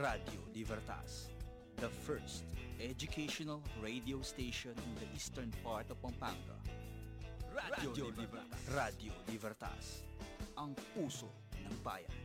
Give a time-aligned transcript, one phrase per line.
[0.00, 1.28] Radio Libertas,
[1.76, 2.48] the first
[2.80, 6.56] educational radio station in the eastern part of Pampanga.
[7.52, 8.64] Radio, Libertas.
[8.72, 9.84] Radio Libertas,
[10.56, 12.16] ang puso ng bayan.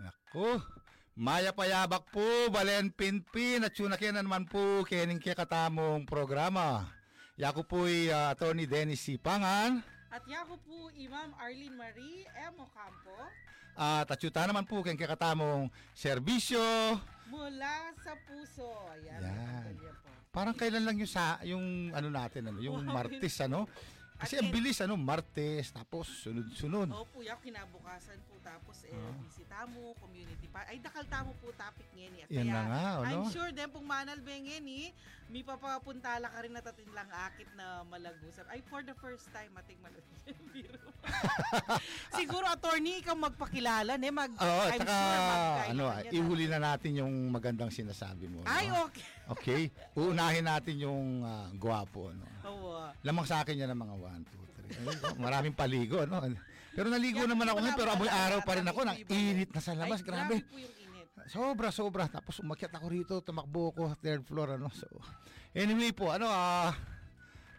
[0.00, 0.64] Nako,
[1.12, 6.88] maya payabak po, balen pinpin at sunakyan na naman po kening kaya katamong programa.
[7.36, 12.54] Yako po'y uh, Attorney Dennis Sipangan At yako po, Imam Arlene Marie M.
[12.58, 13.18] Ocampo,
[13.78, 16.60] at atyuta naman po keng kaya katamong serbisyo.
[17.30, 18.66] mula sa puso.
[18.90, 19.72] Ayan, Yan.
[19.78, 20.10] yan po.
[20.34, 22.82] Parang kailan lang yung sa yung ano natin ano, yung.
[22.90, 23.70] Martes ano?
[24.20, 26.90] Kasi At ang bilis ano, Martes tapos sunod-sunod.
[26.92, 29.16] Opo, yak kinabukasan po tapos eh, Ah.
[29.24, 30.66] bisita mo, community pa.
[30.68, 33.24] Ay, dakal mo po topic ngayon Yan kaya, na nga, ano?
[33.24, 34.92] I'm sure din pong manal bengen eh,
[35.30, 38.42] may papapuntala ka rin natatin lang akit na malagusap.
[38.50, 40.34] Ay, for the first time, ating malagusap.
[40.50, 40.90] Biro.
[42.18, 44.10] Siguro, attorney, ikaw magpakilala, ne?
[44.10, 45.18] Mag, Oo, I'm saka sure
[45.70, 48.42] ano, yan, ihuli na natin yung magandang sinasabi mo.
[48.42, 48.90] Ay, no?
[48.90, 49.06] okay.
[49.30, 52.26] Okay, uunahin natin yung ah, gwapo no.
[52.50, 52.90] Oo.
[53.06, 55.22] Lamang sa akin yan ng mga 1, 2, 3.
[55.22, 56.18] Maraming paligo, no?
[56.74, 58.80] Pero naligo Yan, naman ako ngayon, pero amoy araw pa rin ako.
[58.82, 60.36] Nang init na sa labas, Ay, grabe.
[60.42, 60.79] po yung init.
[61.30, 62.10] Sobra, sobra.
[62.10, 64.66] Tapos umakyat ako rito, tumakbo ko, third floor, ano.
[64.74, 64.90] So,
[65.54, 66.74] anyway po, ano, ah,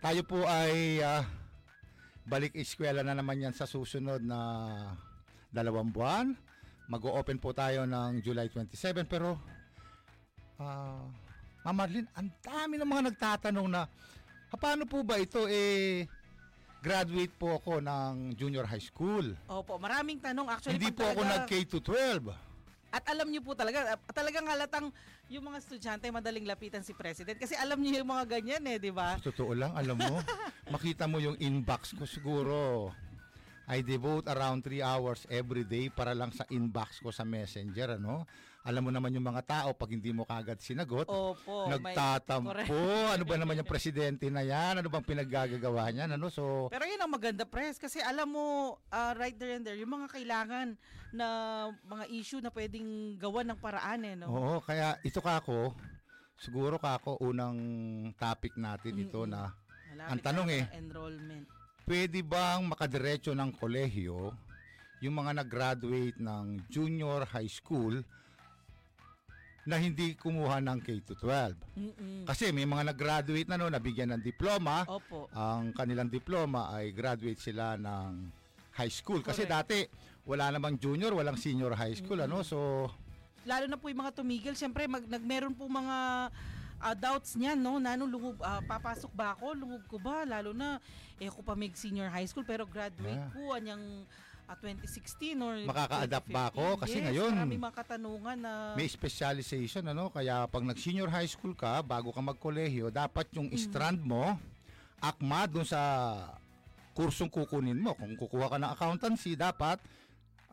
[0.03, 1.23] tayo po ay ah,
[2.27, 4.39] balik eskwela na naman yan sa susunod na
[5.47, 6.35] dalawang buwan.
[6.91, 9.39] Mag-o-open po tayo ng July 27, pero,
[10.59, 11.07] ah,
[11.61, 13.85] Ma'am Marlene, ang dami ng mga nagtatanong na,
[14.49, 16.09] "Ah, paano po ba ito, eh,
[16.81, 19.37] graduate po ako ng junior high school.
[19.45, 20.49] Opo, maraming tanong.
[20.49, 22.50] Actually, Hindi po ako nag K-12.
[22.91, 24.91] At alam niyo po talaga, talagang halatang
[25.31, 28.91] yung mga estudyante madaling lapitan si President kasi alam niyo yung mga ganyan eh, di
[28.91, 29.15] ba?
[29.23, 30.19] Totoo lang, alam mo,
[30.75, 32.91] makita mo yung inbox ko siguro.
[33.71, 38.27] I devote around 3 hours every day para lang sa inbox ko sa messenger, ano?
[38.67, 41.71] Alam mo naman yung mga tao, pag hindi mo kagad sinagot, Opo.
[41.71, 42.51] may- nagtatampo.
[42.51, 42.69] correct.
[43.15, 44.83] Ano ba naman yung presidente na yan?
[44.83, 46.19] Ano bang pinaggagawa niyan?
[46.19, 46.27] Ano?
[46.27, 49.95] So, Pero yun ang maganda, Pres, kasi alam mo, ah, right there and there, yung
[49.95, 50.75] mga kailangan
[51.15, 51.27] na
[51.87, 54.27] mga issue na pwedeng gawan ng paraan eh, no?
[54.27, 55.71] oo, kaya ito ka ako,
[56.35, 57.55] siguro ka ako unang
[58.19, 59.55] topic natin ito na
[59.95, 61.60] Malapit ang tanong na eh, Enrollment.
[61.91, 64.31] Pwede bang makadiretso ng kolehiyo
[65.03, 67.99] yung mga nag-graduate ng junior high school
[69.67, 71.27] na hindi kumuha ng K-12?
[71.75, 72.23] Mm-mm.
[72.23, 74.87] Kasi may mga nag-graduate na no, nabigyan ng diploma.
[74.87, 75.27] Opo.
[75.35, 78.31] Ang kanilang diploma ay graduate sila ng
[78.79, 79.19] high school.
[79.19, 79.51] Kasi Correct.
[79.51, 79.77] dati
[80.23, 82.23] wala namang junior, walang senior high school.
[82.23, 82.87] ano So,
[83.43, 86.31] lalo na po yung mga tumigil, syempre mag, nagmeron po mga
[86.81, 87.77] ah, doubts niyan, no?
[87.77, 89.53] Nano, lungog, ah, papasok ba ako?
[89.53, 90.25] Lungog ko ba?
[90.25, 90.81] Lalo na,
[91.15, 93.31] eh, ako pa may senior high school, pero graduate Yeah.
[93.31, 94.03] po, anyang
[94.49, 96.75] ah, 2016 or Makaka-adapt ba ako?
[96.75, 96.81] 2015.
[96.81, 101.29] Kasi yes, ngayon, maraming mga katanungan na, may specialization ano kaya pag nag senior high
[101.29, 103.55] school ka bago ka magkolehiyo dapat yung Mm.
[103.55, 104.35] strand mo
[104.99, 105.79] akma dun sa
[106.91, 109.79] kursong kukunin mo kung kukuha ka ng accountancy dapat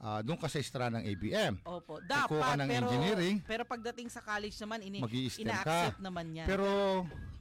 [0.00, 4.08] ah, doon ka sa strand ng ABM opo, kukuha dapat, ng pero, engineering, pero pagdating
[4.10, 4.98] sa college naman, ini,
[5.42, 6.04] ina-accept ka.
[6.04, 6.46] naman yan.
[6.46, 6.66] pero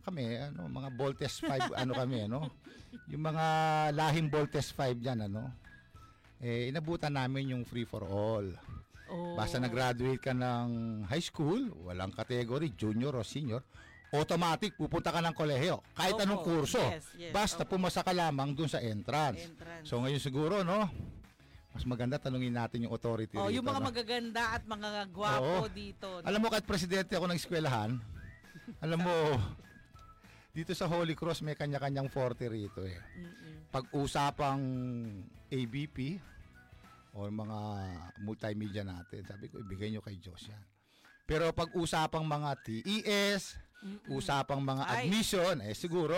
[0.07, 2.39] kami ano mga Voltes 5 ano kami ano
[3.11, 3.45] yung mga
[3.91, 5.51] lahing Voltes 5 diyan ano
[6.39, 8.47] eh inabutan namin yung free for all
[9.09, 10.67] oh, Basta nag-graduate ka ng
[11.07, 13.63] high school, walang category, junior o senior,
[14.11, 15.83] automatic pupunta ka ng kolehiyo.
[15.95, 16.79] Kahit Opo, anong kurso.
[16.79, 17.75] yes, yes, Basta opo.
[17.75, 19.47] pumasa ka lamang dun sa entrance.
[19.51, 19.85] Entrance.
[19.87, 20.87] So ngayon siguro, no?
[21.77, 23.87] Mas maganda tanungin natin yung authority Oh, rito, yung mga no?
[23.93, 25.69] magaganda at mga gwapo Oo.
[25.69, 26.09] dito.
[26.09, 26.25] no?
[26.25, 28.01] Alam mo, kahit presidente ako ng eskwelahan,
[28.81, 29.13] alam mo,
[30.57, 32.97] dito sa Holy Cross may kanya-kanyang 40 rito eh.
[32.97, 33.69] Mm-mm.
[33.69, 34.57] Pag-usapang
[35.53, 36.17] ABP
[37.13, 37.59] o mga
[38.25, 40.63] multimedia natin, sabi ko, ibigay nyo kay Diyos yan.
[41.29, 43.53] Pero pag usapang mga TES,
[44.09, 45.05] usapang mga Ay.
[45.05, 46.17] admission, eh siguro,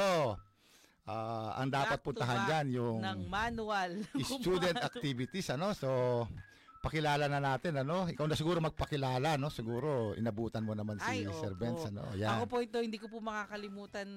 [1.10, 3.92] ah, ang dapat puntahan back dyan yung ng manual.
[4.40, 5.74] student activities, ano?
[5.74, 5.90] So,
[6.80, 8.08] pakilala na natin, ano?
[8.08, 9.52] Ikaw na siguro magpakilala, no?
[9.52, 11.52] Siguro, inabutan mo naman si Ay, Sir.
[11.58, 12.08] Benz, ano?
[12.16, 12.40] Yan.
[12.40, 14.08] Ako po ito, hindi ko po makakalimutan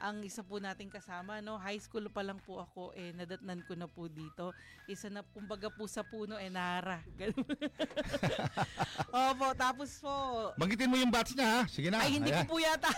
[0.00, 1.44] ang isa po nating kasama.
[1.44, 1.60] No?
[1.60, 4.56] High school pa lang po ako, eh, nadatnan ko na po dito.
[4.88, 7.04] Isa na, kumbaga po sa puno, eh, nara.
[9.12, 10.14] Opo, tapos po,
[10.56, 11.60] Banggitin mo yung batch niya, ha?
[11.68, 12.00] Sige na.
[12.00, 12.48] ay, hindi Ayan.
[12.48, 12.88] ko po yata.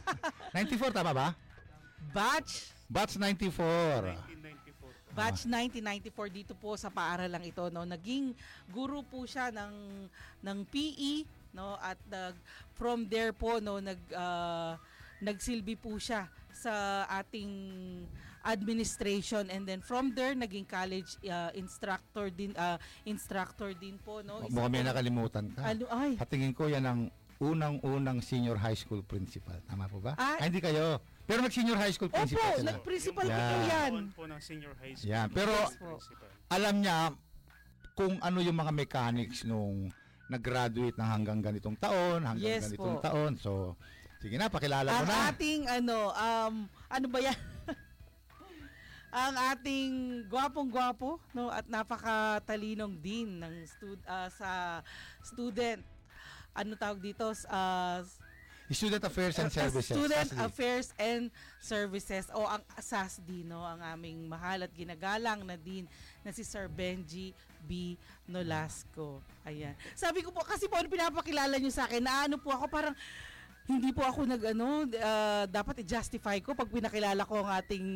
[0.52, 1.32] 94, tama ba?
[2.12, 4.32] Batch Batch 94.
[5.12, 8.32] Batch 1994 dito po sa paaralang ito no naging
[8.72, 10.08] guro po siya ng
[10.40, 12.32] ng PE no at nag
[12.72, 14.80] from there po no nag ah,
[15.20, 17.52] nagsilbi po siya sa ating
[18.42, 22.74] administration and then from there naging college uh, instructor din uh,
[23.06, 24.42] instructor din po no.
[24.42, 25.60] Isa Mukhang may po- nakalimutan ka.
[25.62, 27.00] Ano ay Patingin ko yan ang
[27.42, 29.58] unang-unang senior high school principal.
[29.66, 30.14] Tama po ba?
[30.14, 30.38] Ah.
[30.38, 31.02] Ay, hindi kayo.
[31.32, 32.68] Pero nag-senior high school Opo, principal sila.
[32.68, 33.48] nag-principal po Yan.
[33.48, 33.92] po yan.
[34.12, 35.08] Po ng senior high school.
[35.08, 35.88] Yan, pero Yes po.
[35.96, 36.28] Principal.
[36.52, 36.96] alam niya
[37.96, 39.88] kung ano yung mga mechanics nung
[40.28, 43.00] nag-graduate ng hanggang ganitong taon, hanggang Yes ganitong po.
[43.00, 43.32] taon.
[43.40, 43.80] So,
[44.20, 45.32] sige na, pakilala mo Ang na.
[45.32, 46.54] ating ano um
[46.92, 47.38] ano ba yan?
[49.12, 49.92] ang ating
[50.28, 54.80] gwapong-gwapo no at napakatalinong din ng stud ah, sa
[55.22, 55.80] student
[56.52, 58.00] ano tawag dito uh,
[58.74, 59.94] Student Affairs and Services.
[59.96, 60.44] Student SASD.
[60.44, 61.24] Affairs and
[61.62, 65.86] Services o ang SASD no ang aming mahal at ginagalang na din
[66.26, 67.94] na si Sir Benji B.
[68.26, 69.22] Nolasco.
[69.46, 69.76] Ayan.
[69.94, 72.96] Sabi ko po kasi po ano pinapakilala niyo sa akin na ano po ako parang
[73.62, 77.86] hindi po ako nag ano ah, dapat i-justify ko pag pinakilala ko ang ating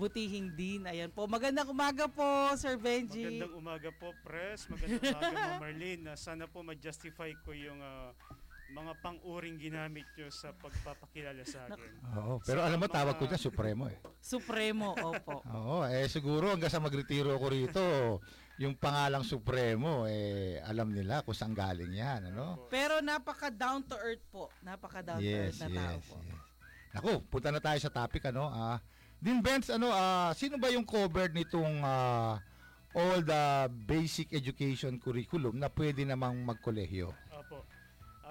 [0.00, 0.88] butihing din.
[0.88, 1.28] Ayan po.
[1.28, 2.24] Magandang umaga po
[2.56, 3.28] Sir Benji.
[3.28, 4.64] Magandang umaga po, Press.
[4.72, 6.02] Magandang umaga, Ma'am Marlene.
[6.02, 8.16] Na sana po ma-justify ko yung ah,
[8.72, 11.92] mga pang-uring ginamit nyo sa pagpapakilala sa akin.
[12.16, 14.00] Oo, pero alam mo, tawag ko dyan, Supremo eh.
[14.18, 15.44] Supremo, opo.
[15.60, 17.84] Oo, eh siguro hanggang sa magretiro ako rito,
[18.56, 22.66] yung pangalang Supremo, eh alam nila kung saan galing yan, ano?
[22.72, 24.48] Pero napaka down to earth po.
[24.64, 26.16] Napaka down to Yes, earth na tao yes, po.
[26.24, 26.40] yes.
[26.92, 28.48] Naku, punta na tayo sa topic, ano?
[28.48, 28.80] Ah,
[29.22, 32.42] Din Benz, ano, ah, sino ba yung covered nitong ah,
[32.92, 33.42] all the
[33.86, 37.14] basic education curriculum na pwede namang magkolehyo?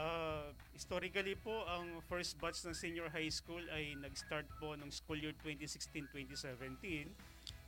[0.01, 5.21] Ah, historically po, ang first batch ng senior high school ay nag-start po ng school
[5.21, 7.05] year 2016-2017.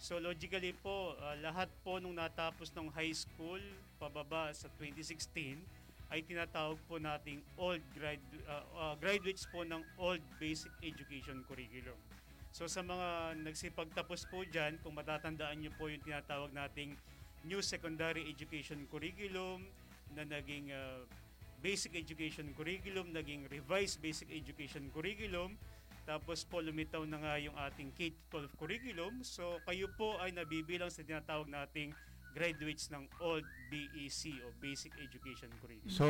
[0.02, 3.62] So logically po, ah, lahat po nung natapos ng high school
[4.02, 5.62] pababa sa 2016
[6.10, 11.98] ay tinatawag po nating old grad ah, ah, graduates po ng old basic education curriculum.
[12.50, 16.98] So sa mga nagsipagtapos po dyan, kung matatandaan nyo po yung tinatawag nating
[17.46, 19.70] new secondary education curriculum
[20.18, 21.06] na naging ah,
[21.63, 25.56] basic education curriculum, naging revised basic education curriculum,
[26.04, 29.24] tapos po lumitaw na nga yung ating K-12 curriculum.
[29.24, 31.95] So kayo po ay nabibilang sa tinatawag nating
[32.33, 35.94] graduates ng old BEC o Basic Education Curriculum.
[35.94, 36.07] So,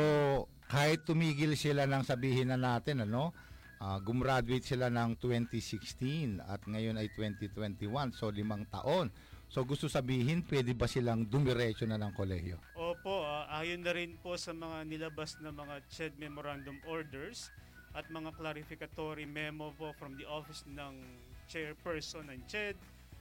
[0.66, 3.36] kahit tumigil sila ng sabihin na natin, ano,
[3.78, 9.12] ah, gumraduate sila ng 2016 at ngayon ay 2021, so limang taon.
[9.52, 12.58] So, gusto sabihin, pwede ba silang dumiretso na ng kolehiyo?
[12.74, 17.52] Opo, ah, ayon na rin po sa mga nilabas na mga CHED Memorandum Orders
[17.92, 20.94] at mga clarificatory memo po from the office ng
[21.44, 22.76] chairperson ng CHED,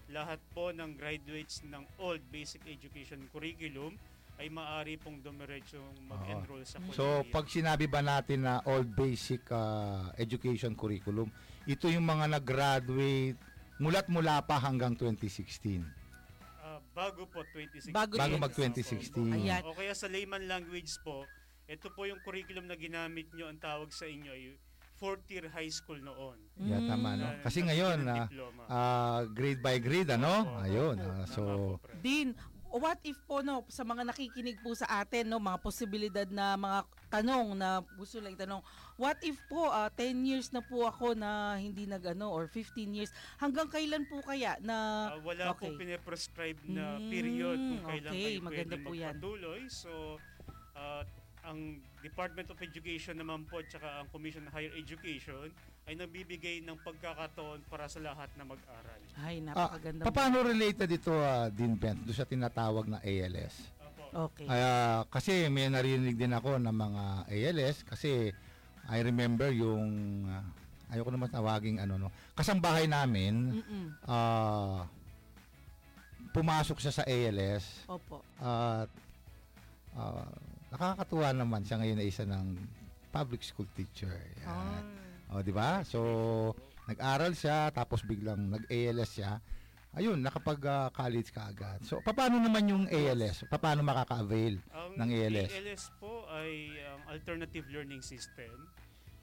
[0.10, 3.96] lahat po ng graduates ng old basic education curriculum
[4.42, 5.78] ay maaari pong dumiretso
[6.10, 7.30] mag-enroll sa So, kolehiyo.
[7.30, 11.30] pag sinabi ba natin na all basic ah, education curriculum,
[11.66, 13.38] ito yung mga nag-graduate
[13.78, 16.03] mulat mula pa hanggang 2016.
[16.94, 17.92] Bago po 2016.
[17.92, 19.14] Bago Bago 2016.
[19.14, 19.36] mag-2016.
[19.36, 19.62] Ayan.
[19.66, 21.26] O kaya sa layman language po,
[21.66, 24.56] ito po yung curriculum na ginamit nyo, ang tawag sa inyo ay
[24.94, 26.38] fourth year high school noon.
[26.56, 27.28] Yeah, tama, no?
[27.28, 28.62] Na- Kasi na- ngayon, ng ah, diploma.
[28.70, 30.48] ah, grade by grade, ano?
[30.48, 30.96] Opo, Ayun.
[30.96, 31.82] Tama so, po,
[32.74, 36.80] what if po no sa mga nakikinig po sa atin no mga posibilidad na mga
[37.10, 38.66] tanong na gusto lang itanong
[38.96, 43.10] what if po ah, 10 years na po ako na hindi nagano or 15 years
[43.38, 44.78] hanggang kailan po kaya na
[45.08, 45.70] Ah, wala okay.
[45.70, 49.14] po pinaprescribe na Mm, period kung kailan okay, kayo maganda pwede po yan.
[49.14, 49.62] magpatuloy.
[49.68, 50.18] So,
[50.74, 51.06] ah,
[51.44, 55.48] ang Department of Education naman po at saka ang Commission on Higher Education
[55.88, 59.00] ay nagbibigay ng pagkakataon para sa lahat na mag-aral.
[59.24, 63.56] ay ah, napakaganda paano related ito, ah, Dean Bent, doon sa tinatawag na ALS?
[63.80, 64.04] Opo.
[64.28, 68.36] okay Ah, kasi may narinig din ako ng mga ALS kasi
[68.92, 69.88] I remember yung
[70.28, 70.44] ah,
[70.92, 72.10] ayoko naman tawaging ano no.
[72.36, 73.86] Kasambahay namin Mm-mm.
[74.06, 74.84] ah
[76.34, 78.90] pumasok siya sa ALS opo at
[79.96, 80.28] ah,
[80.74, 82.58] nakakatuwa naman siya ngayon na isa ng
[83.14, 84.18] public school teacher.
[84.42, 84.82] Ah.
[84.82, 84.86] Yan.
[85.30, 85.86] O, di ba?
[85.86, 86.00] So,
[86.90, 89.38] nag-aral siya, tapos biglang nag-ALS siya.
[89.94, 91.78] Ayun, nakapag-college ka agad.
[91.86, 93.46] So, paano naman yung ALS?
[93.46, 94.58] Paano makaka-avail?
[94.74, 95.54] Ang ng ALS.
[95.54, 98.74] ALS po ay ang Alternative Learning System.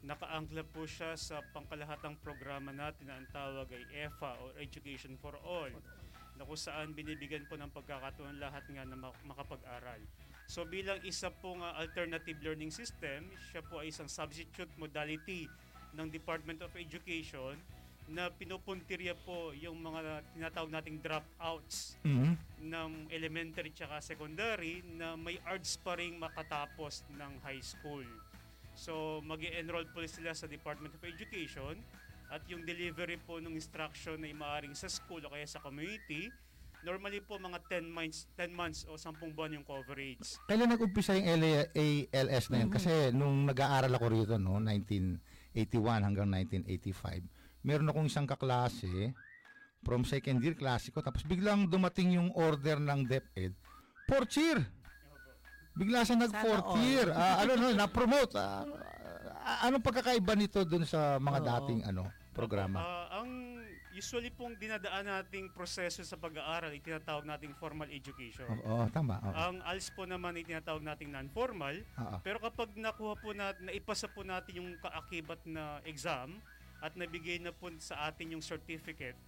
[0.06, 5.34] Nakaangkla po siya sa pangkalahatang programa natin na ang tawag ay EFA or Education for
[5.42, 5.74] All
[6.38, 10.00] na kung saan binibigyan po ng pagkakataon lahat nga na mak- makapag-aral.
[10.50, 15.46] So bilang isa pong uh, alternative learning system, siya po ay isang substitute modality
[15.94, 17.54] ng Department of Education
[18.10, 22.34] na pinupuntirya po yung mga tinatawag nating dropouts Mhm.
[22.66, 28.02] ng elementary tsaka secondary na may arts pa rin makatapos ng high school.
[28.74, 31.78] So, mag enroll po sila sa Department of Education
[32.26, 36.34] at yung delivery po ng instruction ay maaring sa school o kaya sa community,
[36.82, 40.40] normally po mga 10 months, 10 months o 10 buwan yung coverage.
[40.48, 42.70] Kailan nag-umpisa yung LA, ALS na yun?
[42.72, 42.74] Mhm.
[42.74, 47.24] Kasi nung nag-aaral ako rito, no, 1981 hanggang 1985,
[47.60, 49.12] meron akong isang kaklase
[49.84, 53.52] from second year klase ko, tapos biglang dumating yung order ng DepEd,
[54.08, 54.60] fourth year.
[55.76, 57.08] Bigla siya nag fourth year.
[57.14, 58.36] Ah, ano no, na-promote.
[58.36, 58.66] Ah,
[59.40, 61.46] ah, anong pagkakaiba nito dun sa mga Oo.
[61.46, 62.78] dating ano programa?
[62.82, 63.59] Ah, ang
[63.90, 68.46] usually pong dinadaan nating proseso sa pag-aaral ay tinatawag nating formal education.
[68.46, 69.18] Oo, tama.
[69.18, 69.34] oo.
[69.34, 71.74] Ang ALS po naman ay tinatawag nating non-formal.
[71.98, 72.16] Oo.
[72.22, 76.38] Pero kapag nakuha po natin, naipasa po natin yung kaakibat na exam
[76.78, 79.18] at nabigay na po sa atin yung certificate,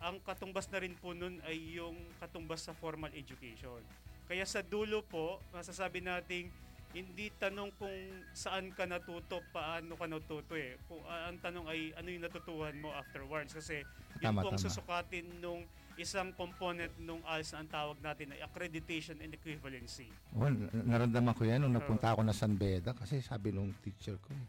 [0.00, 3.80] ang katumbas na rin po nun ay yung katumbas sa formal education.
[4.26, 6.50] Kaya sa dulo po, masasabi nating
[6.96, 7.92] hindi tanong kung
[8.32, 10.80] saan ka natuto, paano ka natuto eh.
[10.88, 13.84] Kung, ah, ang tanong ay ano yung natutuhan mo afterwards kasi
[14.24, 15.60] yun Tama, po ang susukatin nung
[16.00, 20.08] isang component nung ALS na ang tawag natin ay accreditation and equivalency.
[20.32, 24.32] Well, naramdaman ko yan nung napunta ako na San Beda kasi sabi nung teacher ko,
[24.32, 24.46] eh,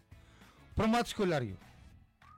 [0.72, 1.60] from what school are you?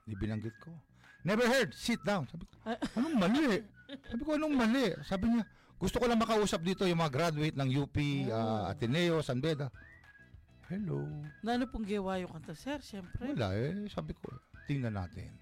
[0.10, 0.74] Di binanggit ko.
[1.22, 2.25] Never heard, sit down.
[2.34, 2.54] Sabi ko,
[2.98, 3.62] anong mali?
[4.10, 4.86] Sabi ko, anong mali?
[5.06, 5.44] Sabi niya,
[5.78, 7.98] gusto ko lang makausap dito yung mga graduate ng UP,
[8.34, 9.70] ah, Ateneo, San Beda.
[10.70, 11.02] Hello.
[11.42, 12.78] Na ano pong gawa yung kanta, sir?
[12.86, 13.26] Siyempre.
[13.26, 13.90] Wala eh.
[13.90, 14.30] Sabi ko,
[14.70, 15.34] tingnan natin.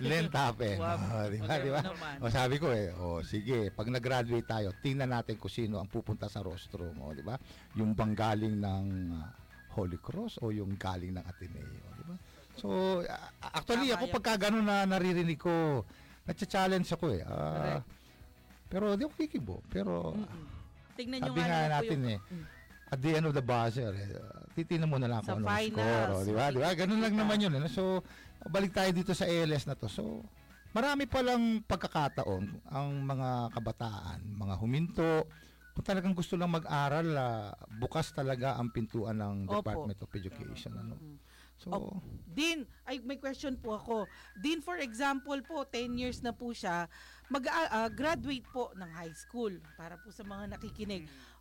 [0.00, 0.80] Lent happen.
[0.80, 0.96] Wow.
[0.96, 1.54] Oh, di ba?
[1.60, 1.82] Di ba?
[2.24, 6.32] O sabi ko eh, o sige, pag nag-graduate tayo, tingnan natin kung sino ang pupunta
[6.32, 7.36] sa rostrum, o di ba?
[7.76, 8.84] Yung bang galing ng
[9.20, 9.28] ah,
[9.76, 12.16] Holy Cross o yung galing ng Ateneo, di ba?
[12.56, 15.84] So, ah, actually Tama ako pagka ganun na naririnig ko,
[16.24, 17.20] nagcha-challenge ako eh.
[17.28, 17.84] Correct.
[18.72, 19.60] pero di ako kikibo.
[19.68, 20.44] Pero Mm-mm.
[20.96, 22.12] Tingnan nyo sabi nga natin yung...
[22.16, 22.20] eh,
[22.88, 26.10] at the end of the buzzer, eh, uh, titignan mo na lang kung ano score.
[26.16, 26.48] o, Di ba?
[26.48, 26.72] Di ba?
[26.72, 27.52] Ganun lang naman yun.
[27.52, 27.68] Ano?
[27.68, 28.00] So,
[28.48, 29.92] balik tayo dito sa ALS na to.
[29.92, 30.24] So,
[30.72, 35.28] marami palang pagkakataon ang mga kabataan, mga huminto,
[35.76, 39.60] kung talagang gusto lang mag-aral, ah, bukas talaga ang pintuan ng Opo.
[39.60, 40.72] Department of Education.
[40.72, 40.96] Ano?
[41.60, 42.00] So, Opo.
[42.32, 44.08] Din, ay may question po ako.
[44.40, 46.88] Din for example po, 10 years na po siya,
[47.28, 51.04] mag-graduate po ng high school para po sa mga nakikinig.
[51.04, 51.35] Mag-al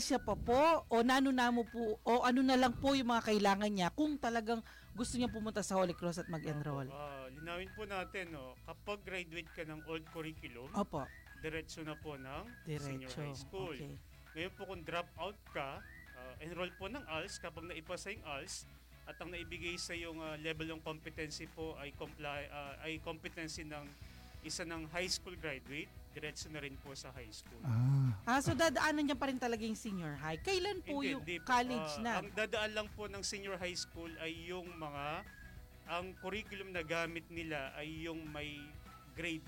[0.00, 3.88] siya pa po o nano-namo po o ano na lang po yung mga kailangan niya
[3.92, 4.64] kung talagang
[4.96, 6.90] gusto niya pumunta sa Holy Cross at mag-enroll.
[6.90, 11.06] Ah, linawin po natin, no, kapag graduate ka ng old curriculum, Opo,
[11.38, 13.22] diretso na po ng senior diretso.
[13.22, 13.76] high school.
[13.78, 13.94] Okay.
[14.34, 15.78] Ngayon po kung drop out ka,
[16.18, 18.66] ah, enroll po ng ALS, kapag naipasa yung ALS,
[19.08, 23.62] at ang naibigay sa yung ah, level ng competency po ay comply ah, ay competency
[23.64, 23.86] ng
[24.42, 27.62] isa ng high school graduate, diretso na rin po sa high school.
[27.62, 30.34] ah, Ah, so dadaanan niya pa rin talaga yung senior high.
[30.36, 31.46] Kailan po Hindi, yung hindi po.
[31.46, 32.12] college Ah, na?
[32.18, 35.22] Ang dadaan lang po ng senior high school ay yung mga
[35.88, 38.58] ang curriculum na gamit nila ay yung may
[39.14, 39.46] grade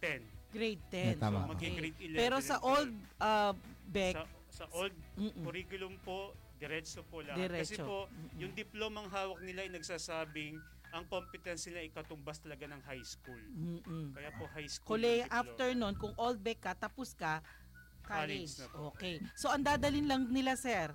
[0.00, 0.24] 10.
[0.50, 1.20] Grade Yeah, 10.
[1.20, 1.38] tama.
[1.46, 2.16] Mag-grade 11.
[2.16, 3.20] Pero sa and old 12.
[3.20, 3.52] uh,
[3.86, 5.44] Beck, sa, sa old mm-mm.
[5.44, 7.52] curriculum po, diretso po lahat.
[7.52, 7.84] Kasi Diretso.
[7.84, 8.40] po, Mm-mm.
[8.40, 10.56] yung diplomang hawak nila ay nagsasabing
[10.90, 13.38] ang competence nila ay katumbas talaga ng high school.
[13.48, 14.12] Mm-mm.
[14.12, 14.96] Kaya po high school.
[14.96, 17.42] Kule, after nun, kung old Beck ka, tapos ka,
[18.02, 18.52] college.
[18.52, 18.78] College na po.
[18.92, 19.14] Okay.
[19.34, 20.92] So, ang dadalin lang nila, sir,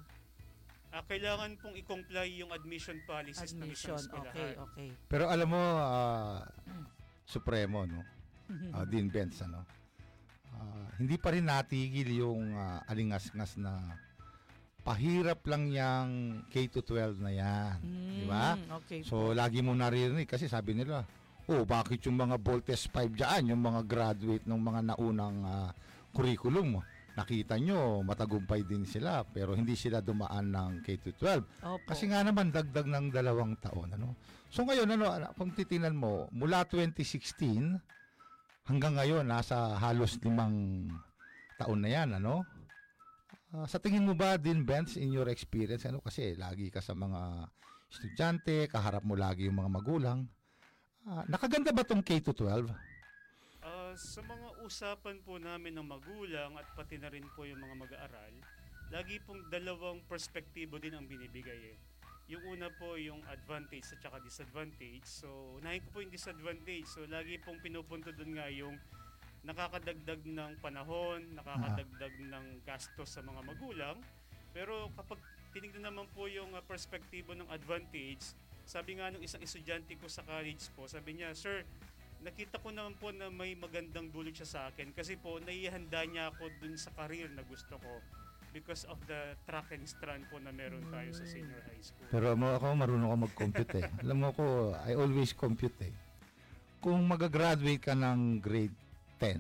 [0.90, 3.96] Ah, kailangan pong i-comply yung admission policies ng admission.
[3.96, 4.56] isang Okay, eskwelahan.
[4.60, 4.90] okay.
[5.08, 5.64] pero alam mo,
[6.68, 6.86] Mm.
[7.24, 8.04] Supremo, no?
[8.76, 9.64] Ah, Dean Benz, ano?
[10.52, 13.72] Ah, hindi pa rin natigil yung ah, alingas-ngas na
[14.82, 16.10] pahirap lang yung
[16.50, 17.78] K-12 na yan.
[18.22, 18.58] Di ba?
[18.58, 19.00] Mm, Okay.
[19.06, 21.06] So, lagi mo naririnig kasi sabi nila,
[21.48, 25.70] oh, bakit yung mga Voltes 5 dyan, yung mga graduate ng mga naunang ah,
[26.12, 26.82] curriculum,
[27.14, 31.22] nakita nyo, matagumpay din sila, pero hindi sila dumaan ng K-12.
[31.62, 31.86] Opo.
[31.86, 33.94] Kasi nga naman, dagdag ng dalawang taon.
[33.94, 34.18] Ano?
[34.50, 37.78] So ngayon, ano, ano, kung titingnan mo, mula 2016
[38.66, 40.88] hanggang ngayon, nasa halos limang
[41.60, 42.18] taon na yan.
[42.18, 42.48] Ano?
[43.52, 46.96] Ah, sa tingin mo ba din, Benz, in your experience, ano, kasi lagi ka sa
[46.96, 47.52] mga
[47.92, 50.24] estudyante, kaharap mo lagi yung mga magulang,
[51.04, 52.72] ah, nakaganda ba tong K-12?
[53.60, 57.76] Ah, sa mga usapan po namin ng magulang at pati na rin po yung mga
[57.76, 58.34] mag-aaral,
[58.88, 61.78] lagi pong dalawang perspektibo din ang binibigay eh.
[62.32, 65.04] Yung una po yung advantage at saka disadvantage.
[65.04, 66.88] So, unahin ko po yung disadvantage.
[66.88, 68.80] So, lagi pong pinupunto doon nga yung
[69.42, 73.98] nakakadagdag ng panahon, nakakadagdag ng gastos sa mga magulang.
[74.54, 75.18] Pero kapag
[75.56, 80.22] tinignan naman po yung ah, perspektibo ng advantage, sabi nga nung isang estudyante ko sa
[80.22, 81.66] college po, sabi niya, Sir,
[82.22, 86.30] nakita ko naman po na may magandang dulot siya sa akin kasi po naihanda niya
[86.30, 87.98] ako dun sa career na gusto ko
[88.54, 92.06] because of the track and strand po na meron tayo sa senior high school.
[92.12, 93.88] Pero mo ako, marunong ako mag-compute eh.
[94.04, 94.46] Alam mo ako,
[94.86, 95.96] I always compute eh.
[96.82, 98.91] kung magagraduate ka ng grade
[99.22, 99.38] 10,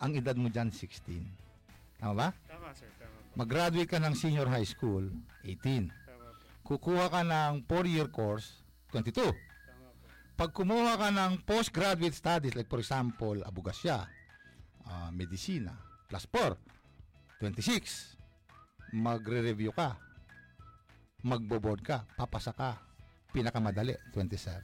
[0.00, 2.00] ang edad mo dyan 16.
[2.00, 2.28] Tama ba?
[2.48, 2.88] Tama, sir.
[2.96, 3.34] Tama po.
[3.36, 5.10] Mag-graduate ka ng senior high school,
[5.44, 5.90] 18.
[5.92, 6.42] Tama po.
[6.64, 9.12] Kukuha ka ng 4-year course, 22.
[9.20, 10.06] Tama po.
[10.38, 14.06] Pag kumuha ka ng postgraduate studies, like for example, abugasya,
[14.86, 15.74] ah, medisina,
[16.06, 16.56] plus 4,
[17.42, 18.16] 26.
[18.94, 19.98] Magre-review ka.
[21.26, 22.06] Magbo-board ka.
[22.16, 22.78] Papasa ka.
[23.34, 24.62] Pinakamadali, 27.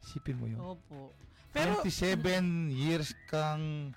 [0.00, 0.58] Sipin mo yun.
[0.62, 1.12] Opo.
[1.52, 3.92] Pero, 27 years kang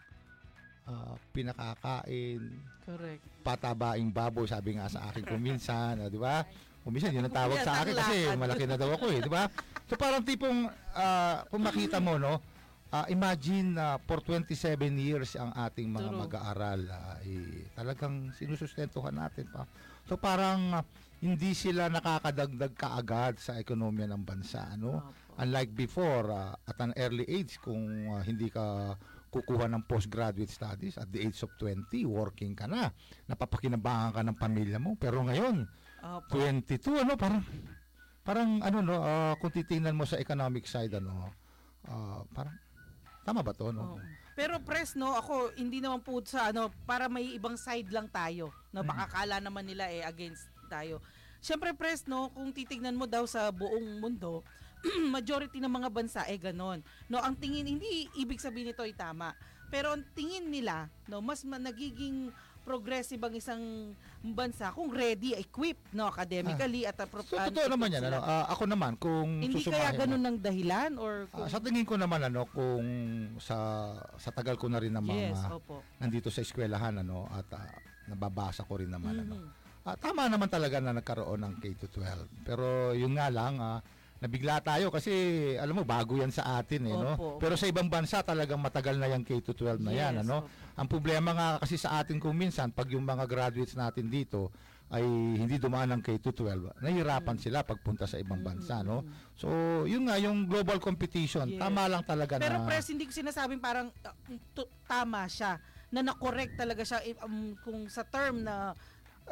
[0.85, 2.43] ah, pinakakain,
[2.83, 3.23] correct.
[3.41, 6.43] patabaing baboy, sabi nga sa akin kuminsan, ah, di ba?
[6.85, 9.49] Kuminsan, yun ang tawag sa akin kasi malaki na daw ako eh, di ba?
[9.87, 12.43] So parang tipong, ah, kung makita mo, no,
[12.93, 14.55] ah, imagine na for 27
[14.99, 16.21] years ang ating mga True.
[16.27, 19.65] mag-aaral, ah, eh, talagang sinusustentuhan natin pa.
[20.05, 20.85] So parang ah,
[21.23, 25.01] hindi sila nakakadagdag kaagad sa ekonomiya ng bansa, no?
[25.01, 25.24] Opo.
[25.35, 28.95] Unlike before, ah, at an early age, kung ah, hindi ka
[29.31, 32.87] kukuha ng postgraduate studies at the age of 20, working ka na.
[33.27, 34.95] Napapakinabangan ka ng pamilya mo.
[34.95, 35.67] Pero ngayon,
[35.99, 36.39] Opo.
[36.39, 37.43] 22, ano, parang,
[38.23, 41.35] parang, ano, no, ah, kung titingnan mo sa economic side, ano,
[41.91, 42.55] ah, parang,
[43.27, 43.99] tama ba to, no?
[43.99, 44.23] Oo.
[44.35, 48.51] Pero press no, ako hindi naman po sa ano para may ibang side lang tayo.
[48.75, 50.99] No, baka kala naman nila eh against tayo.
[51.39, 54.43] Siyempre press no, kung titignan mo daw sa buong mundo,
[55.15, 56.79] majority ng mga bansa eh ganon.
[57.07, 59.33] No, ang tingin hindi ibig sabihin nito ay tama.
[59.67, 62.29] Pero ang tingin nila, no, mas ma- nagiging
[62.65, 63.63] progressive ang isang
[64.25, 68.09] bansa kung ready, equipped, no, academically at uh, pro- So, uh, totoo naman yan.
[68.09, 71.61] Ano, ah, ako naman, kung Hindi susumahin kaya ganun ng dahilan or Ah, kung, sa
[71.61, 72.85] tingin ko naman ano kung
[73.37, 73.57] sa
[74.17, 75.85] sa tagal ko na rin mga Yes, opo.
[76.01, 77.69] nandito sa eskwelahan ano at ah,
[78.09, 79.35] nababasa ko rin naman ano.
[79.45, 79.49] Mhm.
[79.85, 82.01] Ah, tama naman talaga na nagkaroon ng K-12.
[82.41, 83.77] Pero yun nga lang ah,
[84.25, 85.13] nabigla tayo kasi
[85.61, 87.13] alam mo bago yan sa atin eh no.
[87.13, 87.37] Opo.
[87.37, 90.49] Pero sa ibang bansa talagang matagal na yung K-12 na yan Yes, ano.
[90.73, 94.49] Ang problema nga kasi sa atin kung minsan pag yung mga graduates natin dito
[94.89, 95.05] ay
[95.37, 99.05] hindi dumaan ng K-12, nahihirapan sila pagpunta sa ibang bansa no.
[99.37, 99.49] So,
[99.85, 101.53] yun nga yung global competition.
[101.53, 101.61] Yes.
[101.61, 104.15] Tama lang talaga Pero na press, hindi ko sinasabing parang uh,
[104.57, 105.57] tu- tama siya.
[105.93, 108.73] Na na-correct talaga siya eh, um, kung sa term na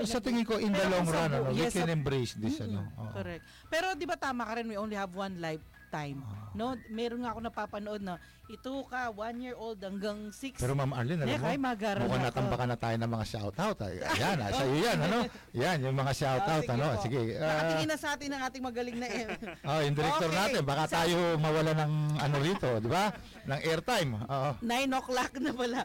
[0.02, 1.94] sa tingin ko in the Pero long sa run bu- ano, we yes, can sa-
[1.94, 2.80] embrace this Mm-mm, ano.
[2.98, 3.12] Oo.
[3.14, 3.44] Correct.
[3.70, 6.18] Pero 'di ba tama ka rin we only have one lifetime.
[6.20, 6.50] Ah.
[6.54, 10.58] No, meron nga ako napapanood na ito ka one year old hanggang six.
[10.58, 11.70] Pero Ma'am Arlene, alam Nek, ay mo,
[12.06, 12.30] mukhang ako.
[12.30, 13.78] natambakan na tayo ng mga shoutout.
[13.82, 15.20] Ay, Ayan, ah, sa'yo yan, ano?
[15.52, 16.86] Yan, yung mga shoutout, Ah, sige ano?
[16.86, 17.02] po.
[17.02, 17.20] Sige.
[17.34, 19.26] ah, Nakatingin na sa atin ang ating magaling na eh.
[19.70, 20.38] oh, yung director Okay.
[20.38, 23.06] natin, baka Sa- tayo mawala ng ano rito, di ba?
[23.46, 24.10] Ng airtime.
[24.20, 24.50] Oo.
[24.62, 25.80] 9 o'clock na pala.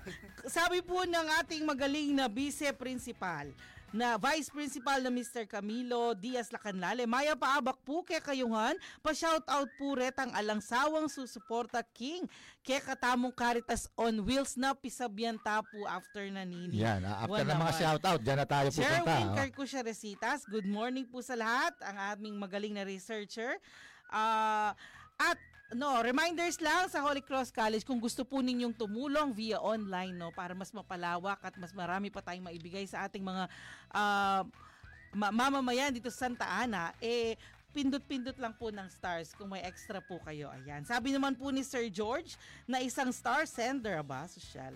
[0.45, 3.49] Sabi po ng ating magaling na vice principal
[3.93, 5.49] na Vice Principal na Mr.
[5.49, 7.09] Camilo Diaz Lacanlale.
[7.09, 12.29] Maya paabak po kay kayuhan, pa-shoutout po ret ang alangsawang susuporta King
[12.61, 16.85] kay katamong Caritas on Wheels na pisabyanta po after nanini.
[16.85, 18.93] Yan, ah, after ng mga shoutout, dyan na tayo pupunta.
[18.93, 19.37] Sherwin oh.
[19.37, 23.57] Carcusia Resitas, good morning po sa lahat, ang aming magaling na researcher.
[24.13, 24.77] Ah,
[25.19, 25.41] at
[25.77, 30.33] no, reminders lang sa Holy Cross College kung gusto po ninyong tumulong via online no
[30.33, 33.45] para mas mapalawak at mas marami pa tayong maibigay sa ating mga
[35.13, 37.37] ma- mamamayan dito sa Santa Ana eh
[37.77, 40.49] pindot-pindot lang po ng stars kung may extra po kayo.
[40.51, 40.83] Ayan.
[40.89, 44.73] Sabi naman po ni Sir George na isang star sender ba, social.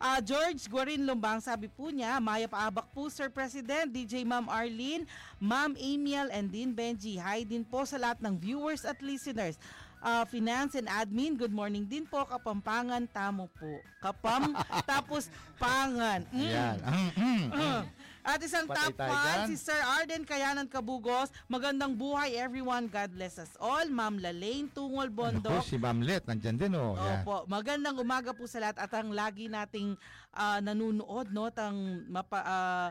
[0.00, 5.04] Ah, George Guarin Lumbang, sabi po niya, Maya Paabak po, Sir President, DJ Ma'am Arlene,
[5.36, 7.20] Ma'am Amiel, and Dean Benji.
[7.20, 9.60] Hi din po sa lahat ng viewers at listeners.
[10.00, 12.24] Ah, finance and admin, good morning din po.
[12.24, 13.84] Kapampangan, tamo po.
[14.00, 14.56] Kapam,
[14.88, 15.28] tapos
[15.60, 16.24] pangan.
[16.32, 16.48] Mm.
[16.48, 16.76] Yan.
[16.80, 17.44] Mm, mm.
[17.52, 17.82] Uh,
[18.20, 21.28] At isang Patay top fan, si Sir Arden Kayanan Kabugos.
[21.48, 22.88] Magandang buhay everyone.
[22.88, 23.88] God bless us all.
[23.88, 25.60] Ma'am Lalaine Tungol Ano Bondok.
[25.60, 26.96] po, si Ma'am Let, nandyan din, oh.
[26.96, 27.20] Yan.
[27.20, 29.96] Opo, magandang umaga po sa lahat at ang lagi nating
[30.32, 31.76] ah, nanunood no tang
[32.08, 32.88] mapa ah,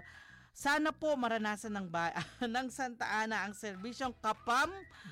[0.52, 4.68] sana po maranasan ng ba- ng Santa Ana ang serbisyong kapam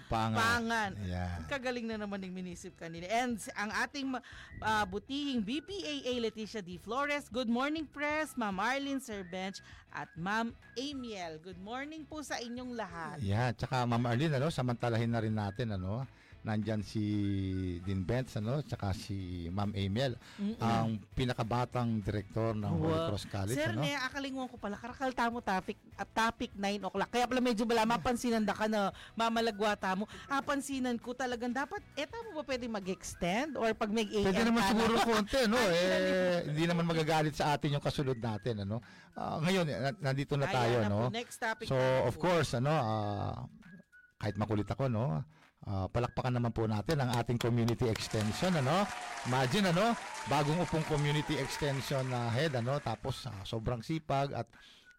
[0.08, 0.36] Pangan.
[0.36, 0.92] pangan.
[1.04, 1.40] Yan.
[1.48, 3.08] Kagaling na naman ng minisip kanina.
[3.12, 4.08] And ang ating
[4.60, 6.80] uh, butihing BPAA Leticia D.
[6.80, 7.28] Flores.
[7.28, 8.36] Good morning, Press.
[8.40, 9.60] Ma'am Arlene, Sir Bench,
[9.92, 11.44] at Ma'am Amiel.
[11.44, 13.20] Good morning po sa inyong lahat.
[13.20, 16.08] Yan, tsaka Ma'am Arlene, ano, samantalahin na rin natin, ano,
[16.48, 17.04] nandyan si
[17.84, 20.56] Dean Benz, ano, tsaka si Ma'am Amiel, Mm-mm.
[20.64, 23.08] ang pinakabatang direktor ng Holy Wow.
[23.12, 23.84] Cross College, Sir, ano?
[23.84, 27.10] ne, akalingon ko pala, karakalta mo topic, at topic 9 o'clock.
[27.12, 30.08] Kaya pala medyo bala, mapansinan da ka na mamalagwata mo.
[30.32, 33.60] Apansinan ko talagang dapat, eta mo ba pwede mag-extend?
[33.60, 34.72] Or pag may AM Pwede naman ka na?
[34.72, 35.60] siguro konti, no?
[35.68, 38.80] Ay, eh, hindi naman magagalit sa atin yung kasunod natin, ano?
[39.20, 41.00] Ah, ngayon, eh, na- nandito na Ayan tayo, na no?
[41.04, 41.76] po, next topic So,
[42.08, 42.24] of po.
[42.24, 43.36] course, ano, ah,
[44.16, 45.20] kahit makulit ako, no?
[45.68, 48.88] Ah, palakpakan naman po natin ang ating community extension ano.
[49.28, 49.92] Imagine ano,
[50.32, 54.48] bagong upong community extension na head ano, tapos ah, sobrang sipag at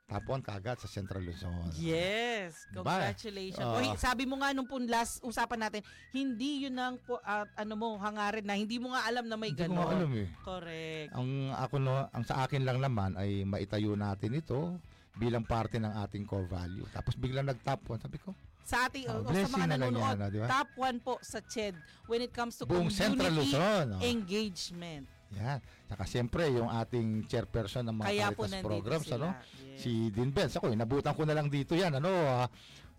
[0.08, 1.68] tapon kagad sa Central Luzon.
[1.76, 2.84] Yes, Diba?
[2.84, 3.64] congratulations.
[3.64, 3.92] Oo.
[3.92, 5.80] O, sabi mo nga nung pong last usapan natin,
[6.12, 9.56] hindi yun ang po, ah, ano mo hangarin na hindi mo nga alam na may
[9.56, 10.28] Hindi ko alam eh.
[10.44, 11.12] Correct.
[11.16, 14.76] Ang ako no, ang sa akin lang naman ay maitayo natin ito
[15.16, 16.84] bilang parte ng ating core value.
[16.92, 18.00] Tapos biglang nag-top one.
[18.00, 18.36] Sabi ko,
[18.68, 20.46] Sa ating oh, o, sa blessing mga na nanonood, yan, ah, di ba?
[20.52, 21.72] top 1 po sa CHED
[22.04, 23.96] when it comes to Buong community Luzon.
[23.96, 24.00] oh.
[24.04, 25.08] engagement.
[25.32, 25.60] Yan.
[25.88, 29.16] Saka siyempre, yung ating chairperson ng mga Kaya Caritas programs, sila.
[29.16, 29.28] ano?
[29.56, 29.80] Yes.
[29.80, 30.52] Si Dean Benz.
[30.52, 31.96] Ako, inabutan ko na lang dito yan.
[31.96, 32.48] Ano, ah,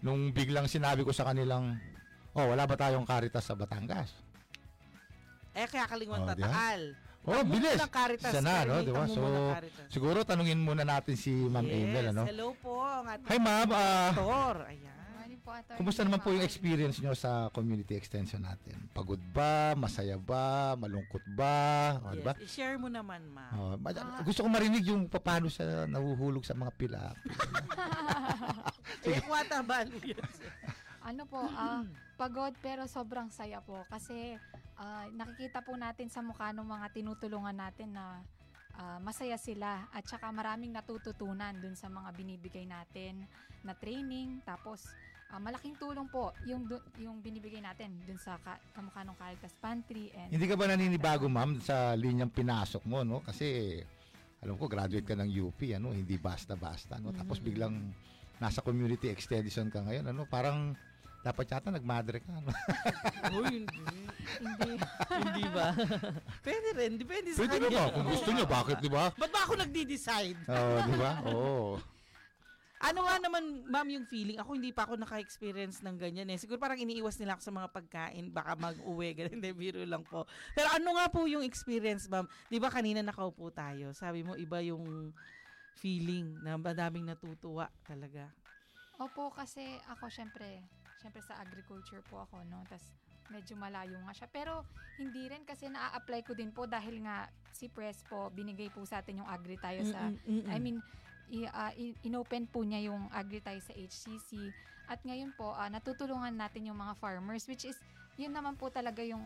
[0.02, 1.78] nung biglang sinabi ko sa kanilang,
[2.34, 4.10] oh, wala ba tayong Caritas sa Batangas?
[5.50, 6.82] eh kaya kalingwan Oh, tataal.
[7.28, 7.78] Oh, Tamo bilis.
[7.92, 8.32] Caritas.
[8.32, 8.80] Isa na, no?
[8.80, 9.04] Coordinator Di ba?
[9.04, 9.22] mo So,
[9.92, 11.78] siguro tanungin muna natin si Ma'am yes.
[11.78, 12.24] Emel, ano?
[12.26, 13.70] Hello po ang ating Hi, Ma'am.
[14.16, 14.58] Tor.
[14.66, 14.98] Ayan.
[15.50, 15.82] Po, Atty.
[15.82, 18.78] Kumusta naman po yung experience nyo sa community extension natin?
[18.94, 19.74] Pagod ba?
[19.74, 20.78] Masaya ba?
[20.78, 21.98] Malungkot ba?
[22.06, 22.22] O, Yes.
[22.22, 22.34] diba?
[22.38, 23.50] I-share mo naman, ma.
[23.58, 24.22] Oh, ma- Ah.
[24.22, 27.02] gusto ko marinig yung paano siya nahuhulog sa mga pila.
[29.00, 29.22] Eh,
[29.64, 30.22] balo yan.
[31.02, 31.82] Ano po, ah,
[32.14, 34.38] pagod pero sobrang saya po kasi
[34.76, 38.22] ah, nakikita po natin sa mukha ng mga tinutulungan natin na
[38.76, 43.26] ah, masaya sila at saka maraming natututunan dun sa mga binibigay natin
[43.64, 44.86] na training tapos
[45.30, 49.54] ah, malaking tulong po yung dun- yung binibigay natin dun sa ka- kamukha ng Caritas
[49.56, 53.22] Pantry and Hindi ka ba naninibago, ma'am, sa linyang pinasok mo, no?
[53.22, 53.78] Kasi,
[54.40, 55.92] alam ko, graduate ka ng UP, ano?
[55.92, 57.12] Hindi basta-basta, no?
[57.12, 57.46] Tapos Mhm.
[57.46, 57.76] biglang
[58.38, 60.26] nasa community extension ka ngayon, ano?
[60.26, 60.74] Parang,
[61.20, 62.48] dapat yata nagmadre ka, no?
[63.38, 63.80] Uy, hindi.
[64.40, 64.70] hindi
[65.12, 65.76] hindi ba?
[66.46, 66.96] Pwede rin.
[66.96, 67.70] Depende sa Pwede kanya.
[67.70, 69.12] naman, kung gusto nyo, bakit, di ba?
[69.12, 70.40] Ba't ba ako nagdi-decide?
[70.48, 71.12] Oo, di ba?
[71.28, 71.76] Oo.
[72.80, 74.40] Ano nga naman, ma'am, yung feeling?
[74.40, 76.40] Ako hindi pa ako naka-experience ng ganyan eh.
[76.40, 80.24] Siguro parang iniiwas nila ako sa mga pagkain, baka mag-uwi, ganun, biro lang po.
[80.56, 82.24] Pero ano nga po yung experience, ma'am?
[82.48, 83.92] Di ba kanina nakaupo tayo?
[83.92, 85.12] Sabi mo, iba yung
[85.76, 88.32] feeling na madaming natutuwa talaga.
[88.96, 90.64] Opo, kasi ako syempre,
[91.04, 92.64] syempre sa agriculture po ako, no?
[92.72, 92.84] Tas
[93.32, 94.28] medyo malayo nga siya.
[94.32, 94.64] Pero
[94.98, 99.00] hindi rin kasi na-apply ko din po dahil nga si Press po, binigay po sa
[99.00, 100.52] atin yung agri tayo sa, Mm-mm, mm-mm.
[100.52, 100.80] I mean,
[101.30, 104.50] i- i- inopen po niya yung agri tayo sa HCC.
[104.86, 107.78] At ngayon po, ah, natutulungan natin yung mga farmers, which is,
[108.18, 109.22] yun naman po talaga yung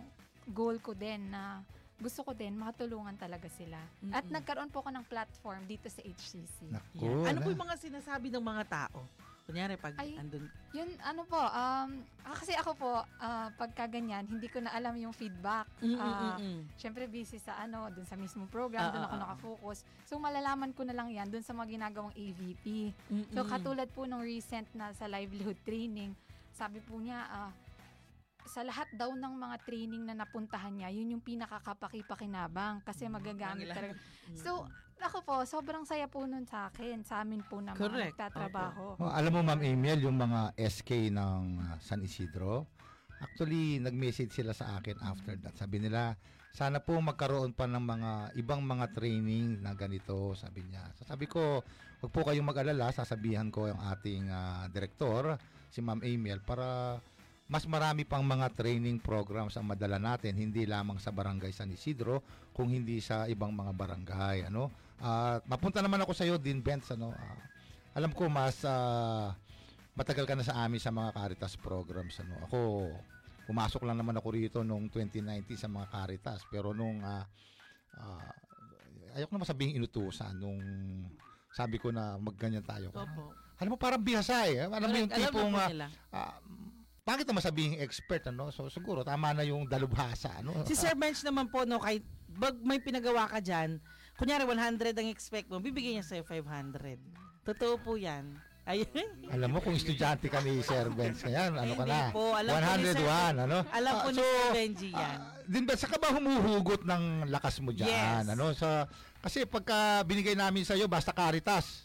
[0.46, 1.64] goal ko din na
[1.96, 3.80] gusto ko din makatulungan talaga sila.
[4.12, 4.36] At Mm-mm.
[4.36, 6.68] nagkaroon po ako ng platform dito sa HCC.
[6.68, 7.24] Naku, Yan.
[7.26, 7.44] Ano na.
[7.44, 9.00] po yung mga sinasabi ng mga tao?
[9.44, 11.90] Kunyari, pag Ay, andun, Yun, ano po, um,
[12.24, 15.68] ah, kasi ako po, ah, pagka ganyan, hindi ko na alam yung feedback.
[15.84, 16.62] Mm, mm, Ah, mm, mm.
[16.80, 19.78] Syempre busy sa ano, dun sa mismong program, Ah, dun ako nakafocus.
[20.08, 22.96] So malalaman ko na lang yan dun sa mga ginagawang AVP.
[23.12, 26.16] Mm, So katulad po nung recent na sa livelihood training,
[26.56, 27.52] sabi po niya, ah,
[28.48, 33.96] sa lahat daw ng mga training na napuntahan niya, yun yung pinakakapaki-pakinabang kasi magagamit talaga.
[34.36, 34.68] So,
[35.00, 38.16] ako po, sobrang saya po nun sa akin, sa amin po na mga Correct.
[38.18, 38.86] nagtatrabaho.
[39.00, 42.68] Oh, alam mo, Ma'am Emil, yung mga SK ng uh, San Isidro,
[43.24, 45.56] actually, nag-message sila sa akin after that.
[45.56, 46.18] Sabi nila,
[46.54, 50.86] sana po magkaroon pa ng mga ibang mga training na ganito, sabi niya.
[51.00, 51.66] So, sabi ko,
[52.04, 55.40] wag po kayong mag-alala, sasabihan ko yung ating ah, direktor,
[55.74, 57.00] si Ma'am Emil, para
[57.50, 62.24] mas marami pang mga training programs ang madala natin, hindi lamang sa Barangay San Isidro,
[62.56, 64.48] kung hindi sa ibang mga barangay.
[64.48, 64.83] Ano?
[65.04, 67.12] At mapunta naman ako sa iyo, Dean Benz, ano?
[67.12, 67.44] Ah,
[68.00, 69.36] alam ko mas ah,
[69.94, 72.40] matagal ka na sa amin sa mga Caritas programs ano.
[72.48, 72.60] Ako
[73.44, 77.28] pumasok lang naman ako rito noong 2019 sa mga Caritas pero nung ah,
[78.00, 78.32] ah,
[79.14, 80.62] ayoko naman sabihin inutusan nung
[81.54, 82.90] sabi ko na magganyan tayo.
[82.90, 83.38] Opo.
[83.62, 84.66] Alam mo parang bihasa eh.
[84.66, 85.12] Alam mo yung.
[85.14, 85.86] Alam tipong po ah, nila.
[86.10, 86.34] ah,
[87.04, 88.50] bakit naman sabihin expert ano?
[88.50, 90.66] So siguro tama na yung dalubhasa ano.
[90.66, 92.02] Si Sir Bench naman po, no, kahit
[92.34, 93.78] bag may pinagawa ka dyan,
[94.16, 96.98] kunyari 100 ang expect mo, bibigyan niya sa'yo 500.
[97.44, 98.38] Totoo po yan.
[98.64, 98.88] Ayun.
[99.28, 102.16] Alam mo kung estudyante ka ni Sir Benz ngayon, ano ka na?
[102.16, 103.58] po, alam po ni Sir 101, ano?
[103.68, 105.18] Alam po Ah, ni so, Sir Benji yan.
[105.20, 107.92] Ah, din ba saka ba humuhugot ng lakas mo diyan
[108.24, 108.32] Yes.
[108.32, 108.88] ano sa
[109.20, 109.76] kasi pagka
[110.08, 111.84] binigay namin sa iyo basta Caritas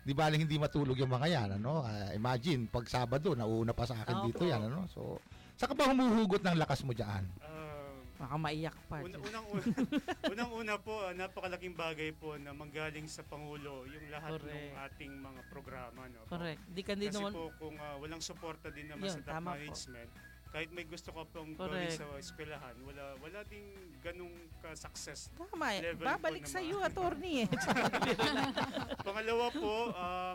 [0.00, 3.92] di ba hindi matulog yung mga yan ano Ah, imagine pag Sabado nauuna pa sa
[3.94, 4.26] akin Opo.
[4.26, 5.20] dito yan ano so
[5.52, 7.43] saka ba humuhugot ng lakas mo diyan Ah,
[8.24, 9.04] Baka maiyak pa.
[9.04, 9.62] Una, unang una,
[10.32, 14.48] unang una po, ah, napakalaking bagay po na manggaling sa Pangulo yung lahat Correct.
[14.48, 16.08] ng ating mga programa.
[16.08, 16.24] No?
[16.24, 16.64] Correct.
[16.72, 19.34] Di ka din Kasi naman, po kung ah, walang suporta din naman Yun, sa top
[19.36, 19.60] tama po.
[19.60, 20.10] management,
[20.56, 23.66] kahit may gusto ka pong gawin sa eskwelahan, wala wala ding
[24.00, 24.32] ganung
[24.64, 25.28] ka-success.
[25.36, 27.48] tama level Babalik sa iyo, attorney eh.
[29.06, 30.32] Pangalawa po, ah,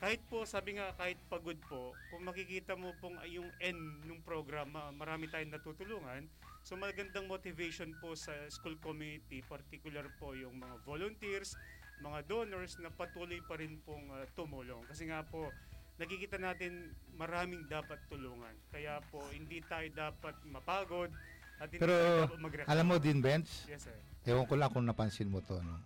[0.00, 4.72] kahit po, sabi nga, kahit pagod po, kung makikita mo pong yung end ng program,
[4.72, 6.24] ma- marami tayong natutulungan.
[6.64, 11.52] So magandang motivation po sa school community, particular po yung mga volunteers,
[12.00, 14.80] mga donors na patuloy pa rin pong ah, tumulong.
[14.88, 15.52] Kasi nga po,
[16.00, 18.56] nakikita natin maraming dapat tulungan.
[18.72, 21.12] Kaya po, hindi tayo dapat mapagod
[21.60, 22.72] at hindi Pero, tayo dapat mag-reklamo.
[22.72, 23.96] Alam mo din, Benz, Yes, sir.
[24.24, 25.76] ewan ko lang kung napansin mo to, no?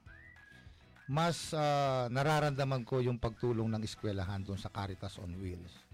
[1.04, 5.84] Mas ah, nararamdaman ko yung pagtulong ng eskwelahan doon sa Caritas on Wheels.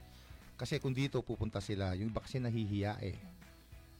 [0.54, 3.16] Kasi kung dito pupunta sila, yung iba kasi nahihiya eh.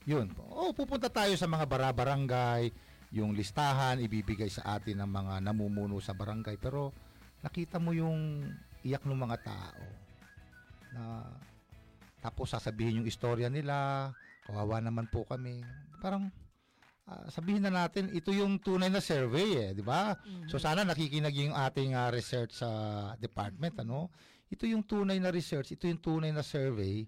[0.07, 0.31] Yun.
[0.53, 2.71] Oh, pupunta tayo sa mga barabarangay,
[3.11, 6.61] yung listahan ibibigay sa atin ng mga namumuno sa barangay.
[6.61, 6.95] Pero
[7.43, 8.47] nakita mo yung
[8.85, 9.85] iyak ng mga tao.
[10.95, 11.05] Na
[12.21, 14.13] tapos sasabihin yung istorya nila,
[14.45, 15.65] kawawa naman po kami.
[16.05, 16.29] Parang
[17.11, 20.15] ah, sabihin na natin, ito yung tunay na survey eh, di ba?
[20.47, 22.71] So sana nakikinig yung ating ah, research sa
[23.19, 24.15] department, ano?
[24.47, 27.03] Ito yung tunay na research, ito yung tunay na survey.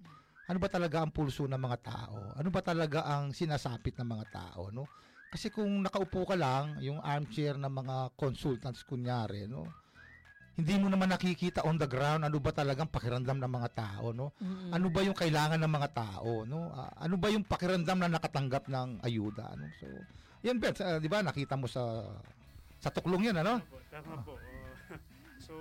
[0.50, 2.34] Ano ba talaga ang pulso ng mga tao?
[2.34, 4.90] Ano ba talaga ang sinasapit ng mga tao, no?
[5.32, 9.64] Kasi kung nakaupo ka lang, yung armchair ng mga consultants kunyari, no?
[10.52, 14.36] Hindi mo naman nakikita on the ground ano ba talagang pakiramdam ng mga tao, no?
[14.36, 14.68] Mm-mm.
[14.68, 16.68] Ano ba yung kailangan ng mga tao, no?
[16.76, 19.72] Ah, ano ba yung pakiramdam na nakatanggap ng ayuda, no?
[19.80, 20.04] So,
[20.44, 21.24] yan Bet, ah, 'di ba?
[21.24, 22.04] Nakita mo sa
[22.84, 23.64] sa tuklong 'yan, ano?
[23.64, 24.36] Opo, tama po.
[24.36, 24.72] Oh,
[25.46, 25.54] so,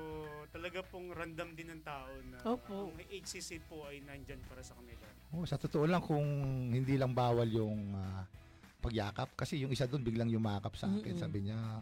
[0.51, 2.91] talaga pong random din ng tao na Opo.
[2.91, 5.07] ang HCC po ay nandyan para sa kanila.
[5.31, 6.27] Oh, sa totoo lang kung
[6.67, 8.27] hindi lang bawal yung ah,
[8.83, 11.23] pagyakap kasi yung isa doon biglang yumakap sa akin, Mm-mm.
[11.23, 11.79] sabi niya "Ah,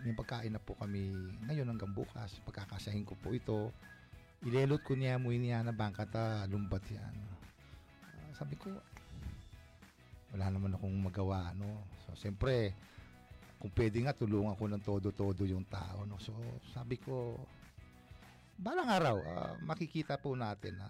[0.00, 1.12] may pagkain na po kami
[1.44, 2.40] ngayon hanggang bukas.
[2.48, 3.68] Pagkakasahin ko po ito.
[4.40, 7.14] Ilelot ko niya mo niya na bangkata lumbat yan.
[8.08, 8.72] Ah, sabi ko,
[10.32, 11.84] wala naman akong magawa, no?
[12.06, 12.72] So, siyempre,
[13.60, 16.16] kung pwede nga, tulungan ko ng todo-todo yung tao, no?
[16.16, 16.32] So,
[16.72, 17.36] sabi ko,
[18.56, 20.88] balang araw, ah, makikita po natin na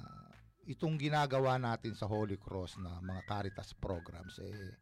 [0.70, 4.78] itong ginagawa natin sa Holy Cross na mga Caritas programs, eh,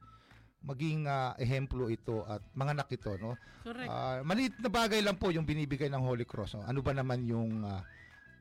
[0.63, 3.39] maging ah, ehemplo ito at mga anak ito, no?
[3.63, 3.89] Correct.
[3.89, 6.59] Ah, maliit na bagay lang po yung binibigay ng Holy Cross.
[6.59, 6.67] no?
[6.67, 7.83] Ano ba naman yung ah,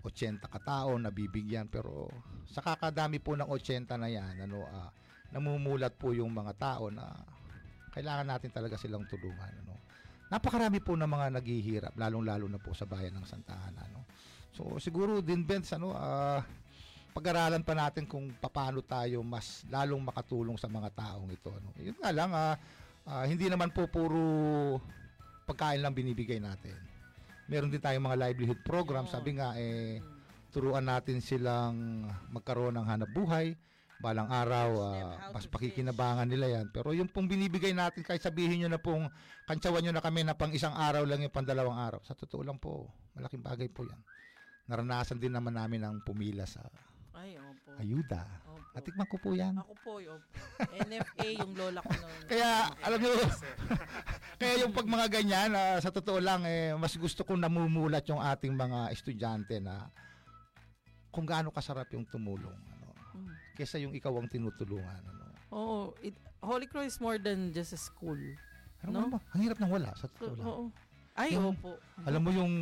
[0.02, 2.08] 80 katao na bibigyan pero
[2.48, 4.90] sa kakadami po ng 80 na yan, ano, ah,
[5.36, 7.06] namumulat po yung mga tao na
[7.94, 9.52] kailangan natin talaga silang tulungan.
[9.66, 9.74] Ano.
[10.28, 13.84] Napakarami po ng mga naghihirap, lalong-lalo na po sa bayan ng Santa Ana.
[13.94, 14.06] No?
[14.56, 16.42] So siguro din Benz, ano, ah,
[17.18, 21.50] pag-aralan pa natin kung paano tayo mas lalong makatulong sa mga taong ito.
[21.50, 21.74] No?
[21.82, 22.54] Yun nga lang, ah,
[23.10, 24.22] ah, hindi naman po puro
[25.50, 26.78] pagkain lang binibigay natin.
[27.50, 29.10] Meron din tayong mga livelihood program.
[29.10, 29.98] Sabi nga, eh,
[30.54, 33.58] turuan natin silang magkaroon ng hanap buhay.
[33.98, 34.94] Balang araw,
[35.34, 36.70] mas to pakikinabangan nila yan.
[36.70, 39.10] Pero yung pong binibigay natin, kahit sabihin nyo na pong,
[39.50, 42.06] kantsawan nyo na kami na pang isang araw lang yung pang dalawang araw.
[42.06, 42.86] Sa totoo lang po,
[43.18, 43.98] malaking bagay po yan.
[44.70, 46.62] Naranasan din naman namin ang pumila sa.
[47.78, 48.22] Ayuda.
[48.44, 48.62] Opo.
[48.74, 49.58] Natikman ko po yan.
[49.58, 50.26] Ako po, opo.
[50.84, 52.20] NFA yung lola ko noon.
[52.26, 53.10] Kaya, alam nyo,
[54.40, 58.22] kaya yung pag mga ganyan, ah, sa totoo lang, eh, mas gusto kong namumulat yung
[58.22, 59.90] ating mga estudyante na
[61.10, 62.54] kung gaano kasarap yung tumulong.
[62.54, 62.86] Ano,
[63.18, 63.34] Mm.
[63.54, 65.02] kesa yung ikaw ang tinutulungan.
[65.02, 65.26] Ano.
[65.50, 65.80] Oo.
[66.00, 68.20] It, Holy Cross is more than just a school.
[68.86, 69.10] Ano No?
[69.10, 69.20] ba?
[69.34, 70.46] Ang hirap nang wala, sa So, totoo lang.
[70.46, 70.66] oo.
[71.18, 71.82] Ay, Yung- opo.
[72.06, 72.54] Alam mo yung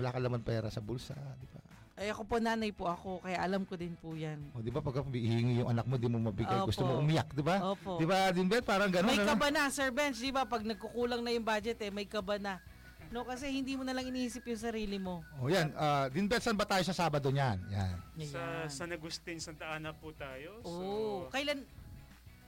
[0.00, 1.44] wala ka laman pera sa bulsa, di?
[1.92, 4.40] Ay, ako po nanay po ako, kaya alam ko din po yan.
[4.56, 7.04] O di ba pag hihingi yung anak mo, di mo mabigay, gusto mo Opo.
[7.04, 7.56] umiyak, di ba?
[7.76, 8.00] Opo.
[8.00, 8.64] Di ba, Dinbet?
[8.64, 9.12] Parang ganun.
[9.12, 9.28] May ano?
[9.28, 10.48] kaba na, Sir Bench, di ba?
[10.48, 12.64] Pag nagkukulang na yung budget, eh, may kaba na.
[13.12, 15.20] No, kasi hindi mo na lang iniisip yung sarili mo.
[15.36, 17.60] O yan, uh, Dinbet, saan ba tayo sa Sabado niyan?
[17.68, 17.96] Yan.
[18.24, 18.68] Sa Ayan.
[18.72, 20.64] San Agustin, Santa Ana po tayo.
[20.64, 21.28] So, Oo.
[21.28, 21.60] Kailan?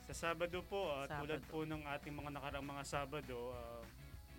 [0.09, 1.21] sa Sabado po, ah, Sabado.
[1.25, 3.81] tulad po ng ating mga nakarang mga Sabado, ah,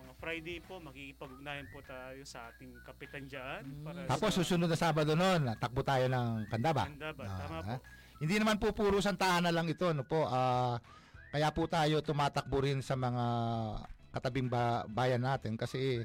[0.06, 3.62] mga Friday po, makikipag-ugnayan po tayo sa ating kapitan dyan.
[3.66, 3.82] Mm.
[3.82, 6.86] Para Tapos sa susunod na Sabado noon, takbo tayo ng Kandaba.
[6.86, 7.24] Kandaba.
[7.26, 7.76] Ah, Tama po.
[8.22, 10.30] Hindi naman po puro Santa Ana lang ito, no po.
[10.30, 10.78] Ah,
[11.34, 13.26] kaya po tayo tumatakbo rin sa mga
[14.16, 16.00] katabing ba- bayan natin kasi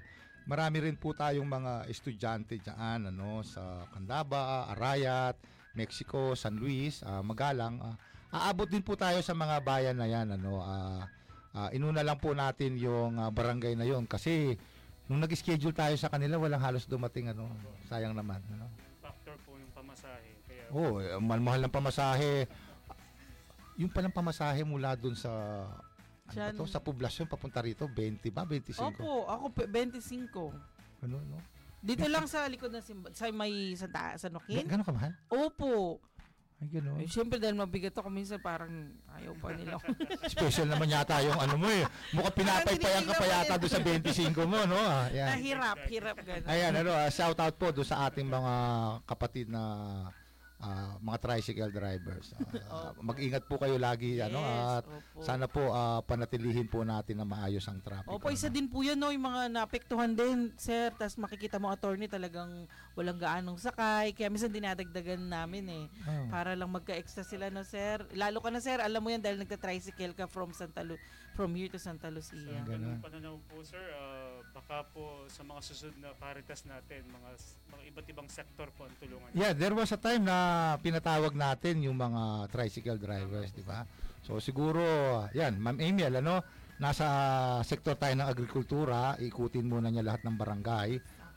[0.49, 5.39] marami rin po tayong mga estudyante diyan ano sa Candaba, Arayat,
[5.79, 7.79] Mexico, San Luis, ah, Magalang.
[7.79, 7.95] Ah,
[8.51, 10.59] aabot din po tayo sa mga bayan na 'yan ano.
[10.65, 11.07] Ah,
[11.53, 14.55] ah, inuna lang po natin yung ah, barangay na 'yon kasi
[15.07, 17.51] nung nag-schedule tayo sa kanila walang halos dumating ano.
[17.87, 18.71] Sayang naman ano.
[19.03, 20.31] Factor po ng pamasahe.
[20.47, 22.47] Kaya oh, mahal ng pamasahe.
[23.75, 25.31] Yung palang pamasahe mula dun sa
[26.31, 26.53] ano Diyan.
[26.55, 26.67] to?
[26.69, 30.55] sa poblasyon papunta rito 20 ba 25 Opo, ako pe- 25.
[31.03, 31.39] ano no
[31.81, 34.63] Dito lang sa likod ng simba, sa may San Ga- Joaquin?
[34.69, 35.99] gano'n kamahal Opo.
[36.61, 37.01] Ay, ganun.
[37.01, 39.81] Eh, Siyempre dahil mabigat ako minsan parang ayaw pa nila.
[40.37, 41.88] Special naman yata yung ano mo eh.
[42.12, 44.77] Mukhang pinapaypayan ka pa yata doon sa 25 mo, no?
[44.77, 45.29] Ah, yan.
[45.40, 46.44] Nahirap, hirap ganun.
[46.44, 48.55] Ayan, ano, ah, shout out po doon sa ating mga
[49.09, 49.62] kapatid na
[50.61, 52.37] ah, mga tricycle drivers.
[52.70, 53.01] Opo.
[53.01, 55.20] mag-ingat po kayo lagi, ano, Yes, at opo.
[55.25, 58.12] sana po ah, panatilihin po natin na maayos ang traffic.
[58.12, 58.57] Opo, isa ano.
[58.61, 60.92] din po yan, no, yung mga naapektuhan din, sir.
[60.94, 64.12] Tapos makikita mo, attorney, talagang walang gaanong sakay.
[64.12, 65.85] Kaya minsan dinadagdagan namin eh.
[66.05, 66.29] Oh.
[66.29, 68.05] Para lang magka-extra sila, no, sir.
[68.12, 71.01] Lalo ka na, sir, alam mo yan dahil nagta-tricycle ka from Santa Lu
[71.40, 72.37] from here to Santa Lucia.
[72.37, 72.68] Ganun.
[72.68, 77.31] Ganung pananaw po sir, ah, baka po sa mga susunod na Caritas natin, mga
[77.73, 79.33] mga iba't ibang sektor po ang tulungan.
[79.33, 83.88] Yeah, there was a time na pinatawag natin yung mga tricycle drivers, di ba?
[84.20, 84.85] So siguro,
[85.33, 86.44] yan, Ma'am Amiel, ano,
[86.77, 87.07] nasa
[87.64, 90.90] sektor tayo ng agrikultura, ikutin muna niya lahat ng barangay.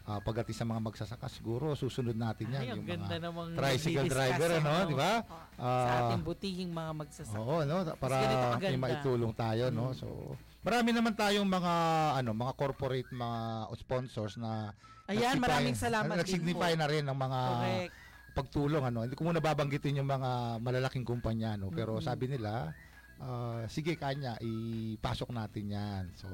[0.04, 2.60] Ah, pagdating sa mga magsasaka, siguro susunod natin yan.
[2.60, 5.24] Ay, yung ganda mga tricycle driver, ano, di ba?
[5.56, 7.40] sa Ah, ating butihing mga magsasaka.
[7.40, 8.20] Oo, no, para
[8.60, 9.96] may maitulong tayo, no.
[9.96, 10.04] Mm.
[10.04, 11.74] So, marami naman tayong mga
[12.20, 13.40] ano, mga corporate mga
[13.80, 14.76] sponsors na
[15.08, 16.22] Ayan, maraming salamat din po.
[16.24, 17.94] Nagsignify na rin ng mga Correct.
[18.36, 19.08] pagtulong ano.
[19.08, 22.08] Hindi ko muna babanggitin yung mga malalaking kumpanya no, pero Mm-mm.
[22.08, 22.76] sabi nila
[23.24, 26.04] ah, sige kanya ipasok natin 'yan.
[26.16, 26.28] So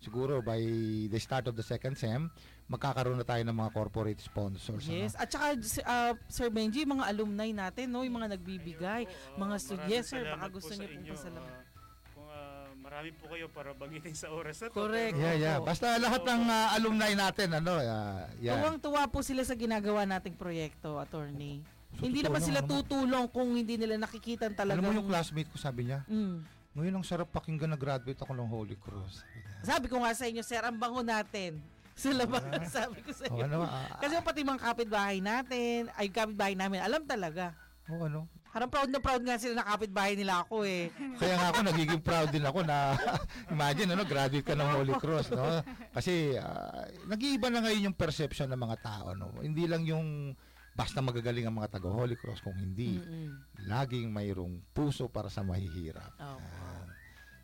[0.00, 0.60] siguro by
[1.08, 2.28] the start of the second sem
[2.66, 5.14] magkakaroon na tayo ng mga corporate sponsors Yes.
[5.14, 5.22] ano.
[5.22, 5.46] At saka,
[5.86, 9.06] uh, Sir Benji, mga alumni natin, no, yung mga nagbibigay.
[9.06, 11.62] Ayun mga ah, stud- maraming yes, sir, baka gusto niyo pong pasalamat.
[12.10, 14.74] Kung ah, marami po kayo para bangitin sa oras na to.
[14.74, 15.14] Correct.
[15.14, 15.56] Yeah, yeah.
[15.62, 18.58] Basta lahat ng ah, alumni natin ano, ah, yan.
[18.58, 21.62] Tuwang-tuwa po sila sa ginagawa nating proyekto, attorney.
[21.96, 22.72] So, hindi naman sila ano mo?
[22.76, 24.82] tutulong kung hindi nila nakikita Alam talaga.
[24.82, 26.44] mo yung classmate ko sabi niya, Mm.
[26.74, 29.24] ngayon ang sarap pakinggan na graduate ako ng Holy Cross.
[29.62, 31.56] Sabi ko nga sa inyo, sir, ang bango natin.
[32.02, 33.44] Sa labas, sabi ko sa O inyo.
[33.46, 37.56] ano, ah, Kasi pati mga kapitbahay natin, ay kapitbahay namin, alam talaga.
[37.86, 40.88] o ano, Harang proud na proud nga sila na kapitbahay nila ako eh.
[41.14, 42.96] Kaya nga ako nagiging proud din ako na
[43.52, 48.48] imagine ano graduate ka ng Holy Cross no kasi ah, nag-iiba na ngayon yung perception
[48.48, 50.32] ng mga tao no hindi lang yung
[50.72, 53.60] basta magagaling ang mga taga Holy Cross kung hindi Mm-mm.
[53.62, 56.40] laging mayroong puso para sa mahihirap Oh.
[56.40, 56.86] Yan.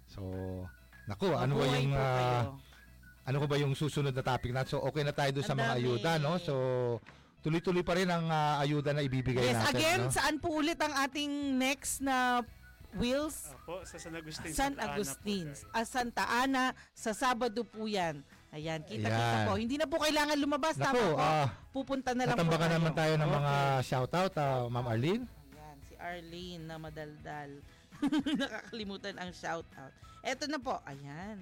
[0.06, 0.20] so
[1.04, 2.40] naku ano ba Mabuhay yung po ah, kayo.
[3.22, 5.72] Ano ko ba yung susunod na topic natin so okay na tayo doon sa mga
[5.72, 5.78] dami.
[5.80, 6.54] ayuda no so
[7.38, 10.10] tuloy-tuloy pa rin ang ah, ayuda na ibibigay Yes, natin again, no?
[10.10, 12.42] saan po ulit ang ating next na
[12.92, 13.48] Wheels?
[13.48, 14.52] Ah, po, sa San Agustin.
[14.52, 15.48] San Agustin.
[15.72, 18.20] Ah, Santa Ana, sa Sabado po yan.
[18.52, 19.56] Ayan, kita-kita po.
[19.56, 20.76] Hindi na po kailangan lumabas.
[20.76, 21.16] Naku, Tama po.
[21.16, 22.68] ah, Pupunta na lang po kayo.
[22.68, 23.88] naman tayo ng mga Okay.
[23.88, 27.50] shoutout ah, Ma'am Arlene Ayan, si Arlene na madaldal.
[28.36, 29.92] Nakakalimutan ang shoutout.
[30.20, 30.76] Eto na po.
[30.84, 31.40] Ayan.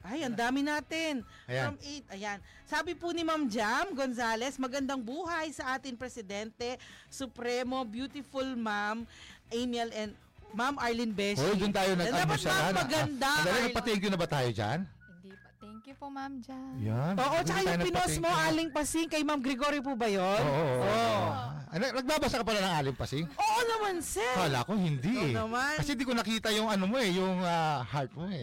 [0.00, 1.20] Ay, ang dami natin.
[1.44, 1.64] Ayan.
[1.68, 2.14] From 8.
[2.16, 2.38] Ayan.
[2.64, 6.80] Sabi po ni Ma'am Jam Gonzales, magandang buhay sa ating presidente,
[7.12, 9.04] Supremo, beautiful Ma'am
[9.52, 10.16] Amiel and
[10.50, 11.44] Ma'am Arlene Beshi.
[11.44, 12.50] Hoy, doon tayo Dapat nag-almusal.
[12.50, 13.30] ma'am, maganda.
[13.38, 13.64] Arlene.
[13.70, 14.78] nagpa-thank you na ba tayo dyan?
[15.80, 16.76] Thank you po, Ma'am Jan.
[16.84, 17.16] Yan.
[17.16, 18.28] Oo, tsaka yung pinos mo.
[18.28, 20.20] Aling Pasing, kay Ma'am Gregory po ba yun?
[20.20, 20.44] Oo.
[20.44, 20.84] oo, oo.
[20.84, 21.60] Oo.
[21.70, 23.30] Ano, nagbabasa ka pala ng aling pasing?
[23.30, 24.26] Oo naman, sir.
[24.34, 25.34] Kala ko hindi Oo eh.
[25.38, 25.78] naman.
[25.78, 28.42] Kasi di ko nakita yung ano mo eh, yung ah, heart mo eh.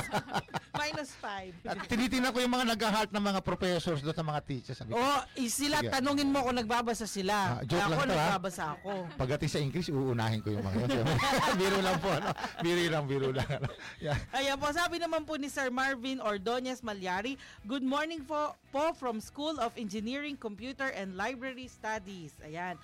[0.80, 1.68] Minus 5.
[1.68, 4.80] At tinitingnan ko yung mga nag-heart ng mga professors doon sa mga teachers.
[4.80, 5.92] Sabi ko, Oh, eh, sila, Sige.
[5.92, 7.60] tanungin mo kung nagbabasa sila.
[7.60, 8.24] Ah, joke ako, lang to, ha?
[8.32, 8.92] nagbabasa ako.
[9.20, 11.06] pagdating sa English, uunahin ko yung mga yun.
[11.60, 12.28] biro lang po, ano?
[12.64, 13.48] Biro lang, biro lang.
[13.60, 13.68] Ano?
[14.00, 14.16] Yeah.
[14.32, 16.16] Ayan po, sabi naman po ni Sir Marvin
[16.48, 17.36] Ordonez Malyari,
[17.68, 22.32] Good morning po, po from School of Engineering, Computer and Library Studies.
[22.40, 22.80] Ayan.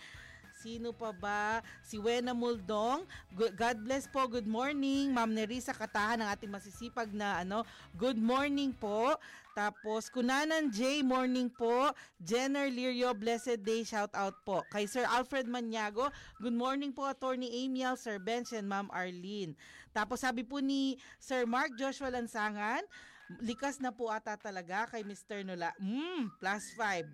[0.60, 1.64] Sino pa ba?
[1.80, 3.08] Si Wena Muldong.
[3.32, 4.28] God bless po.
[4.28, 5.16] Good morning.
[5.16, 7.64] Ma'am Nerissa Katahan, ang ating masisipag na ano.
[7.96, 9.16] Good morning po.
[9.56, 11.88] Tapos, Kunanan J, morning po.
[12.20, 14.60] Jenner Lirio, blessed day, shout out po.
[14.68, 19.56] Kay Sir Alfred Maniago, good morning po, Attorney Amiel, Sir Bench, and Ma'am Arlene.
[19.94, 22.82] Tapos sabi po ni Sir Mark Joshua Lansangan,
[23.40, 25.40] likas na po ata talaga kay Mr.
[25.44, 25.72] Nula.
[25.80, 27.08] Mm, plus 5.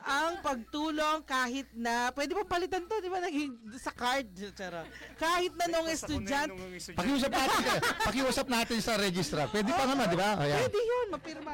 [0.00, 3.20] Ang pagtulong kahit na, pwede pa palitan to, di ba?
[3.20, 4.32] Naging sa card.
[4.32, 4.88] Charot.
[5.20, 6.96] Kahit na nung estudyante, nung.
[6.96, 7.60] Pakiusap natin,
[8.08, 9.46] pakiusap natin sa registrar.
[9.52, 10.40] Pwede pa naman, di ba?
[10.40, 10.64] Ayan.
[10.64, 11.52] pwede yun, mapirma.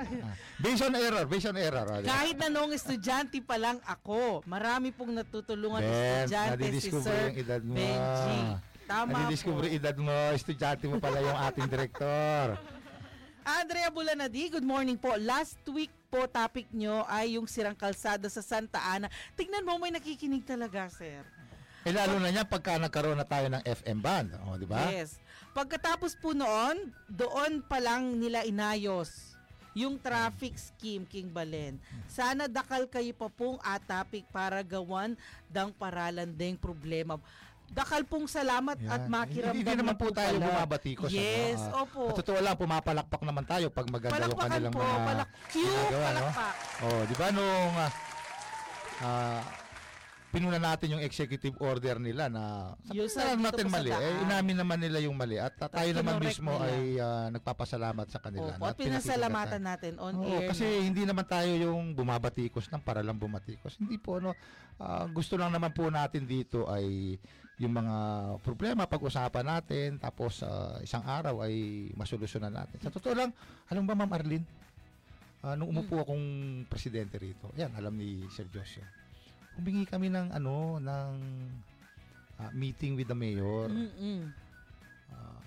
[0.63, 1.87] Based on error, based on error.
[1.91, 2.15] O, di ba?
[2.23, 7.39] Kahit na noong estudyante pa lang ako, marami pong natutulungan Ben, estudyante si Sir yung
[7.43, 7.75] edad mo.
[7.75, 8.39] Benji.
[8.87, 9.19] Tama po.
[9.19, 12.55] Nadidiscover edad mo, estudyante mo pala yung ating direktor.
[13.47, 15.15] Andrea Bulanadi, good morning po.
[15.23, 19.07] Last week po topic nyo ay yung sirang kalsada sa Santa Ana.
[19.39, 21.23] Tingnan mo, may nakikinig talaga, sir.
[21.87, 24.91] Eh lalo na niya pagka nagkaroon na tayo ng FM band, o di ba?
[24.91, 25.23] Yes.
[25.55, 29.39] Pagkatapos po noon, doon pa lang nila inayos
[29.77, 31.79] yung traffic scheme, King Balen.
[32.11, 35.15] Sana dakal kayo pa pong atapik para gawan
[35.47, 37.21] dang paralan ding problema.
[37.67, 38.89] Dakal pong salamat Yan.
[38.89, 40.47] at makiramdam Hindi, naman na po tayo pala.
[40.49, 41.11] bumabatikos.
[41.11, 42.03] Yes, ano, opo.
[42.09, 46.07] At totoo lang, pumapalakpak naman tayo pag maganda yung kanilang po, mga palak cute, ginagawa,
[46.07, 46.21] no?
[46.31, 46.55] palakpak.
[46.81, 47.75] Oh, di ba nung
[49.03, 49.43] ah,
[50.27, 54.57] pinuna natin yung executive order nila na Yung sa sa dito natin mali, eh, inamin
[54.61, 56.67] naman nila yung mali at ah, tayo naman mismo nila.
[56.69, 58.53] ay ah, nagpapasalamat sa kanila.
[58.57, 60.53] Opo, at pinasalamatan natin on Oo, air.
[60.53, 60.85] kasi na.
[60.85, 63.81] hindi naman tayo yung bumabatikos ng para lang bumatikos.
[63.81, 64.37] Hindi po ano,
[64.77, 67.17] ah, gusto lang naman po natin dito ay
[67.57, 67.97] yung mga
[68.41, 71.55] problema pag-usapan natin tapos ah, isang araw ay
[71.93, 72.77] masolusyonan natin.
[72.81, 73.33] Sa totoo lang,
[73.67, 74.45] alam ba Ma'am Arlene?
[75.41, 76.27] Ah, nung umupo akong
[76.67, 78.85] presidente rito, yan, alam ni Sir Josio.
[79.57, 81.11] Humingi kami ng ano, ng
[82.37, 83.73] ah, meeting with the mayor.
[83.73, 84.29] Mm-mm.
[85.07, 85.41] Uh,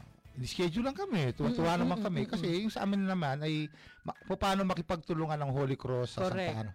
[0.48, 1.30] schedule lang kami.
[1.36, 2.22] Tuwa-tuwa Mm, naman mm, kami.
[2.24, 3.68] mm, Kasi yung sa amin naman ay
[4.02, 6.58] ma- pa- paano makipagtulungan ng Holy Cross sa Correct.
[6.58, 6.74] Santa Ana.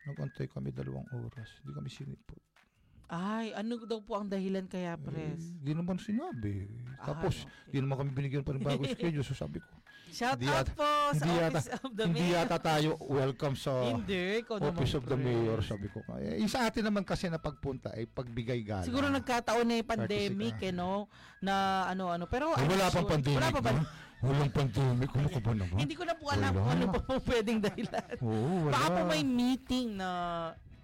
[0.00, 1.60] Nag-antay kami dalawang oras.
[1.60, 2.40] Hindi kami sinipot.
[3.10, 5.42] Ay, ano daw po ang dahilan kaya, Pres?
[5.58, 6.70] Hindi naman sinabi.
[6.96, 9.22] Tapos, Ah, hindi naman kami binigyan pa ng bagong schedule.
[9.22, 9.66] So sabi ko,
[10.10, 12.34] Shout hindi out yata- po sa hindi yata- Office of the hindi Mayor.
[12.36, 15.24] yata tayo welcome sa Hindi, Office of the Pres.
[15.24, 15.58] Mayor.
[15.60, 18.82] Sabi ko, eh, sa atin naman kasi na pagpunta ay pagbigay gala.
[18.82, 21.10] Siguro nagkataon na yung pandemic, eh, no?
[21.40, 21.54] Na
[21.86, 22.26] ano-ano.
[22.26, 23.38] Pero, Ay, wala pang pandemic.
[23.38, 23.70] Wala pa ba?
[23.72, 23.82] no?
[24.20, 25.08] Walang pandemic.
[25.10, 25.76] Ano ka ba naman?
[25.78, 26.58] Hindi ko na po alam Wala.
[26.60, 28.14] kung ano pa po pwedeng dahilan.
[28.20, 28.72] Oo, wala.
[28.72, 30.08] Baka po may meeting na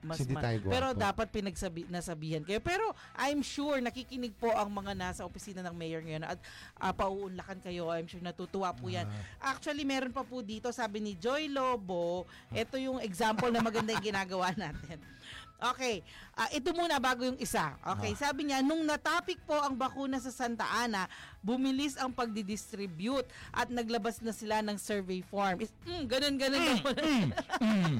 [0.06, 0.72] mas Hindi tayo gwapo.
[0.72, 2.62] Pero dapat pinagsabi nasabihan kayo.
[2.62, 6.38] Pero I'm sure nakikinig po ang mga nasa opisina ng mayor ngayon at
[6.78, 7.90] uh, pauunlakan kayo.
[7.90, 9.10] I'm sure natutuwa po yan.
[9.42, 9.50] Ah.
[9.52, 14.06] Actually, meron pa po dito, sabi ni Joy Lobo, ito yung example na maganda yung
[14.06, 15.02] ginagawa natin.
[15.56, 16.04] Okay,
[16.36, 17.80] ah, ito muna bago yung isa.
[17.96, 18.28] Okay, Ah.
[18.28, 21.08] sabi niya, nung natapik po ang bakuna sa Santa Ana,
[21.44, 25.60] bumilis ang pagdidistribute at naglabas na sila ng survey form.
[25.60, 26.62] Is, mm, ganun, ganun.
[26.80, 27.28] ganun.
[27.60, 27.94] Mm.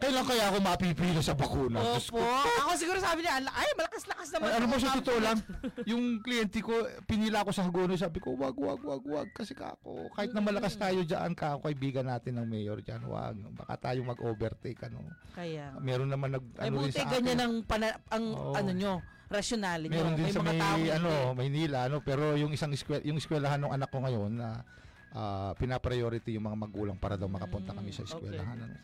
[0.00, 1.78] Kailan kaya ako mapipila sa bakuna?
[1.80, 2.16] Opo.
[2.16, 2.24] ko.
[2.64, 4.46] Ako siguro sabi niya, "Ala- ay, malakas-lakas naman.
[4.48, 5.38] Ay, ano ako, mo sa ma'am." totoo lang,
[5.84, 6.74] yung kliyente ko,
[7.04, 10.74] pinila ko sa Hagono, sabi ko, wag, wag, wag, wag, kasi kako, kahit na malakas
[10.76, 15.04] tayo dyan, kako, kaibigan natin ng mayor dyan, wag, baka tayo mag-overtake, ano.
[15.36, 15.76] Kaya.
[15.80, 17.46] Meron naman nag, ano rin buti sa ganyan akin.
[17.46, 18.54] ang, pana, ang Oo.
[18.56, 18.94] ano nyo,
[19.30, 19.96] rasyonalin nyo.
[19.96, 20.90] Meron din sa may, taong hindi.
[20.90, 24.66] ano, Maynila, ano, pero yung isang eskwela, yung eskwelahan ng anak ko ngayon, na
[25.10, 28.58] ah, pinapriority yung mga magulang para daw makapunta kami sa Mm, eskwelahan.
[28.58, 28.74] Ano.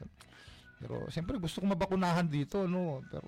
[0.77, 3.27] Pero, siyempre, gusto ko mabakunahan dito, no, pero,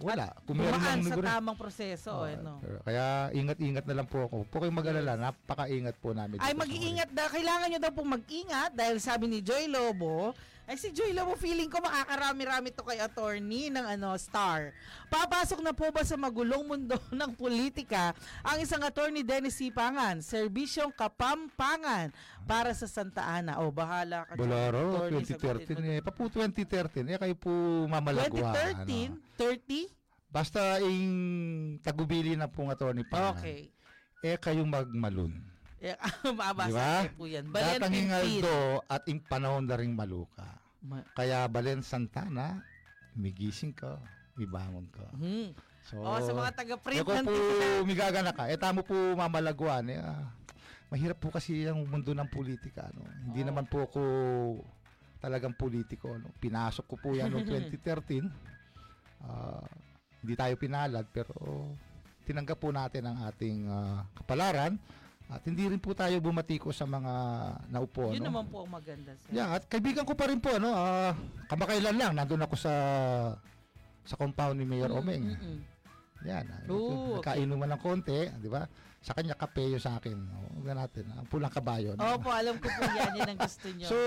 [0.00, 0.34] wala.
[0.42, 2.10] Dumaan lang sa negosyo- tamang proseso.
[2.12, 2.58] Oo, eh, no?
[2.58, 4.36] pero Kaya ingat-ingat na lang po ako.
[4.50, 6.42] Po kayong mag-alala, napaka-ingat po namin.
[6.42, 7.26] Ay, sa mag-iingat daw.
[7.28, 10.34] Kailangan nyo daw pong mag-ingat dahil sabi ni Joy Lobo,
[10.66, 14.70] ay si Joy Lobo feeling ko makakarami-rami to kay attorney ng ano Star.
[15.10, 18.14] Papasok na po ba sa magulong mundo ng politika
[18.46, 22.14] ang isang attorney Dennis Sipangan, serbisyong kapampangan
[22.46, 23.58] para sa Santa Ana.
[23.60, 24.38] O, bahala ka.
[24.38, 25.82] Bolaro, attorney, sagutin 2013.
[25.82, 25.90] mo.
[25.90, 27.10] Eh, pa po 2013.
[27.10, 27.52] Eh, kayo po
[27.90, 28.54] mamalagwa.
[28.54, 29.12] 2013?
[29.12, 29.22] Ano.
[29.36, 30.32] 30?
[30.32, 31.12] Basta yung
[31.84, 33.36] tagubili na pong attorney pa.
[33.36, 33.68] Okay.
[34.24, 35.51] Eh, kayong magmalun.
[35.82, 35.98] Eh,
[36.38, 37.18] Mabasa Diba?
[37.18, 37.50] po yan.
[37.50, 38.56] Datang Valentin hingaldo
[38.86, 40.46] at ing panahon na ring maluka.
[40.78, 42.62] Ma- Kaya Balen Santana,
[43.12, 43.98] migising ka,
[44.38, 45.06] mibangon ka.
[45.12, 45.50] Hmm.
[45.82, 47.34] So, Oh, sa mga taga-print ng po
[47.82, 49.90] migagana ka, eh tamo po mamalagwan.
[49.90, 50.30] Eh, ah,
[50.86, 52.86] mahirap po kasi ang mundo ng politika.
[52.94, 53.02] No?
[53.26, 53.48] Hindi Oo.
[53.50, 54.02] naman po ako
[55.18, 56.14] talagang politiko.
[56.14, 56.30] No?
[56.38, 57.42] Pinasok ko po yan noong
[57.74, 58.30] 2013.
[59.18, 59.66] Ah,
[60.22, 61.34] hindi tayo pinalad pero
[62.22, 64.78] tinanggap po natin ang ating ah, kapalaran
[65.32, 67.12] at hindi rin po tayo bumatiko sa mga
[67.72, 68.12] naupo.
[68.12, 68.28] Yun no?
[68.28, 69.16] naman po ang maganda.
[69.16, 69.32] Sir.
[69.32, 71.16] Yeah, at kaibigan ko pa rin po ano, ah,
[71.48, 72.72] kamakailan lang nandun ako sa
[74.02, 75.32] sa compound ni Mayor Omeng.
[75.32, 75.60] mm, mm.
[76.22, 76.46] Yan.
[76.46, 78.66] ah, Oo, Nagkainuman ng konti, di ba?
[79.02, 80.14] Sa kanya kape yung sa akin.
[80.14, 81.10] O, Huwag natin.
[81.18, 81.98] Ang pulang kabayo.
[81.98, 82.02] no?
[82.14, 83.18] Opo, alam ko po yan.
[83.18, 83.86] Yan ang gusto nyo.
[83.90, 83.98] So,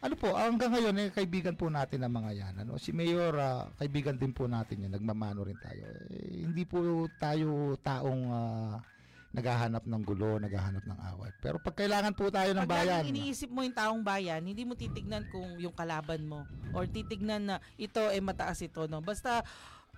[0.00, 2.54] ano po, hanggang ngayon, eh, kaibigan po natin ang mga yan.
[2.64, 2.80] Ano?
[2.80, 4.96] Si Mayor, ah, kaibigan din po natin yan.
[4.96, 5.84] Nagmamano rin tayo.
[6.08, 8.80] Eh, hindi po tayo taong ah,
[9.30, 11.30] naghahanap ng gulo, naghahanap ng away.
[11.38, 14.66] Pero pag kailangan po tayo ng Pag bayan, laging iniisip mo yung taong bayan, hindi
[14.66, 18.90] mo titignan kung yung kalaban mo or titignan na ito ay mataas ito.
[18.90, 18.98] No?
[18.98, 19.46] Basta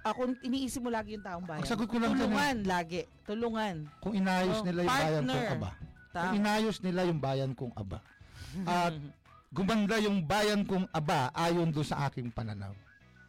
[0.02, 1.64] ako iniisip mo lagi yung taong bayan.
[1.64, 3.08] Ang sagot ko lang Tulungan lagi.
[3.24, 3.74] Tulungan.
[4.04, 5.32] kung inayos Oh, nila yung bayan partner.
[5.32, 5.70] kong aba.
[5.72, 6.32] Kung Tama.
[6.36, 7.98] inayos nila yung bayan kong aba.
[8.68, 8.94] At
[9.48, 12.76] gumanda yung bayan kong aba ayon do sa aking pananaw.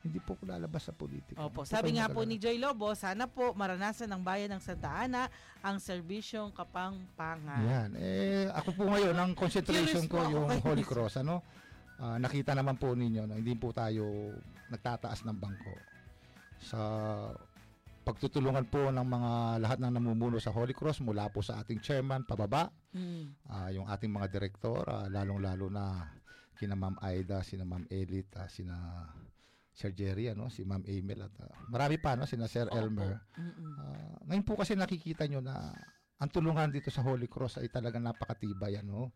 [0.04, 1.40] Hindi po ko lalabas sa politika.
[1.40, 5.32] Opo, sabi nga po ni Joy Lobo, sana po maranasan ng bayan ng Santa Ana
[5.64, 7.64] ang serbisyong kapangpangan.
[7.64, 7.90] Yan.
[7.96, 10.84] Eh, ako po ngayon, ang concentration ko ako yung Holy.
[10.84, 11.24] Cross.
[11.24, 11.40] Ano?
[12.04, 14.36] Ah, nakita naman po ninyo na hindi po tayo
[14.68, 15.76] nagtataas ng bangko
[16.60, 16.80] sa
[18.04, 19.32] pagtutulungan po ng mga
[19.64, 23.26] lahat ng namumuno sa Holy Cross mula po sa ating chairman pababa, Mm.
[23.48, 26.12] ah, yung ating mga direktor, ah, lalong-lalo na
[26.54, 28.76] kina Ma'am Aida, sina Ma'am Elit, ah, sina
[29.74, 33.18] Sir Jerry, ano, si Ma'am Emil at ah, marami pa no, sina Sir Elmer.
[33.82, 35.74] Ah, ngayon po kasi nakikita nyo na
[36.22, 39.10] ang tulungan dito sa Holy Cross ay talagang napakatibay ano.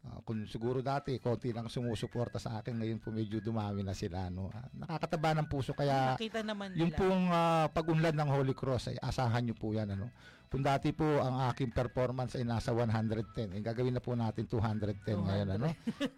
[0.00, 4.32] Ah, kung siguro dati konti lang sumusuporta sa akin, ngayon po medyo dumami na sila
[4.32, 4.48] no.
[4.48, 7.00] Ah, nakakataba ng puso kaya Nakita naman yung nila.
[7.04, 10.08] pong ah, pag-unlad ng Holy Cross ay asahan nyo po yan ano.
[10.50, 15.20] Kung dati po ang aking performance ay nasa 110, eh, gagawin na po natin 210
[15.20, 15.68] ngayon ano.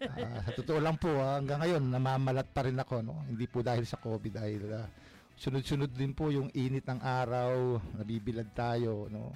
[0.07, 3.19] Ah, sa totoo lang po ah, hanggang ngayon namamalat pa rin ako no.
[3.27, 4.87] Hindi po dahil sa COVID dahil ah,
[5.35, 9.35] sunod-sunod din po yung init ng araw, nabibilad tayo no.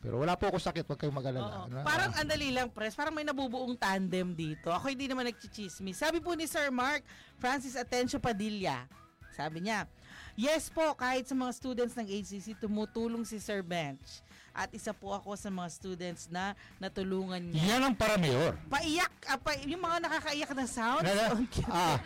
[0.00, 1.52] Pero wala po ako sakit, wag kayong mag-alala.
[1.52, 1.64] Oo.
[1.68, 1.84] ano.
[1.84, 2.96] Parang andali lang, press.
[2.96, 4.72] Parang may nabubuong tandem dito.
[4.72, 6.00] Ako hindi naman nagchichismis.
[6.00, 7.04] Sabi po ni Sir Mark
[7.36, 8.88] Francis Atencio Padilla,
[9.36, 9.84] sabi niya,
[10.40, 14.24] Yes po, kahit sa mga students ng HCC, tumutulong si Sir Bench.
[14.52, 17.76] At isa po ako sa mga students na natulungan niya.
[17.76, 18.58] Yan ang para mayor.
[18.66, 21.02] Paiyak, ah, pa, yung mga nakakaiyak na sounds.
[21.02, 21.32] Na-
[21.72, 21.96] ah,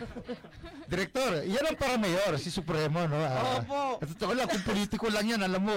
[0.85, 3.17] Direktor, yan ang para mayor, si Supremo, no?
[3.17, 3.97] Ah, Opo.
[3.99, 5.73] Sa totoo lang, kung politiko lang yan, alam mo,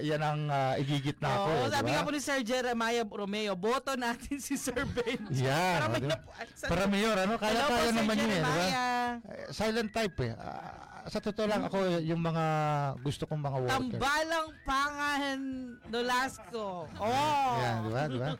[0.00, 1.50] yan ang ah, igigit na ako.
[1.50, 5.36] Oo, eh, sabi nga po ni Sir Jeremiah Romeo, boto natin si Sir Bench.
[5.36, 6.16] Yan, Para o, may di ba?
[6.16, 7.34] napu- sa- Para mayor, ano?
[7.36, 8.32] Hello po, Kaya-kaya Sir naman yun, eh?
[8.32, 9.10] Jeremiah.
[9.20, 10.32] Eh, Silent type, eh.
[10.34, 12.44] Ah, sa totoo lang, ako, yung mga
[13.00, 13.78] gusto kong mga worker.
[13.78, 15.40] Tambalang Pangan
[15.86, 16.90] Nolasco.
[16.98, 17.56] Oh.
[17.62, 18.02] Yan, di ba?
[18.10, 18.30] Di ba?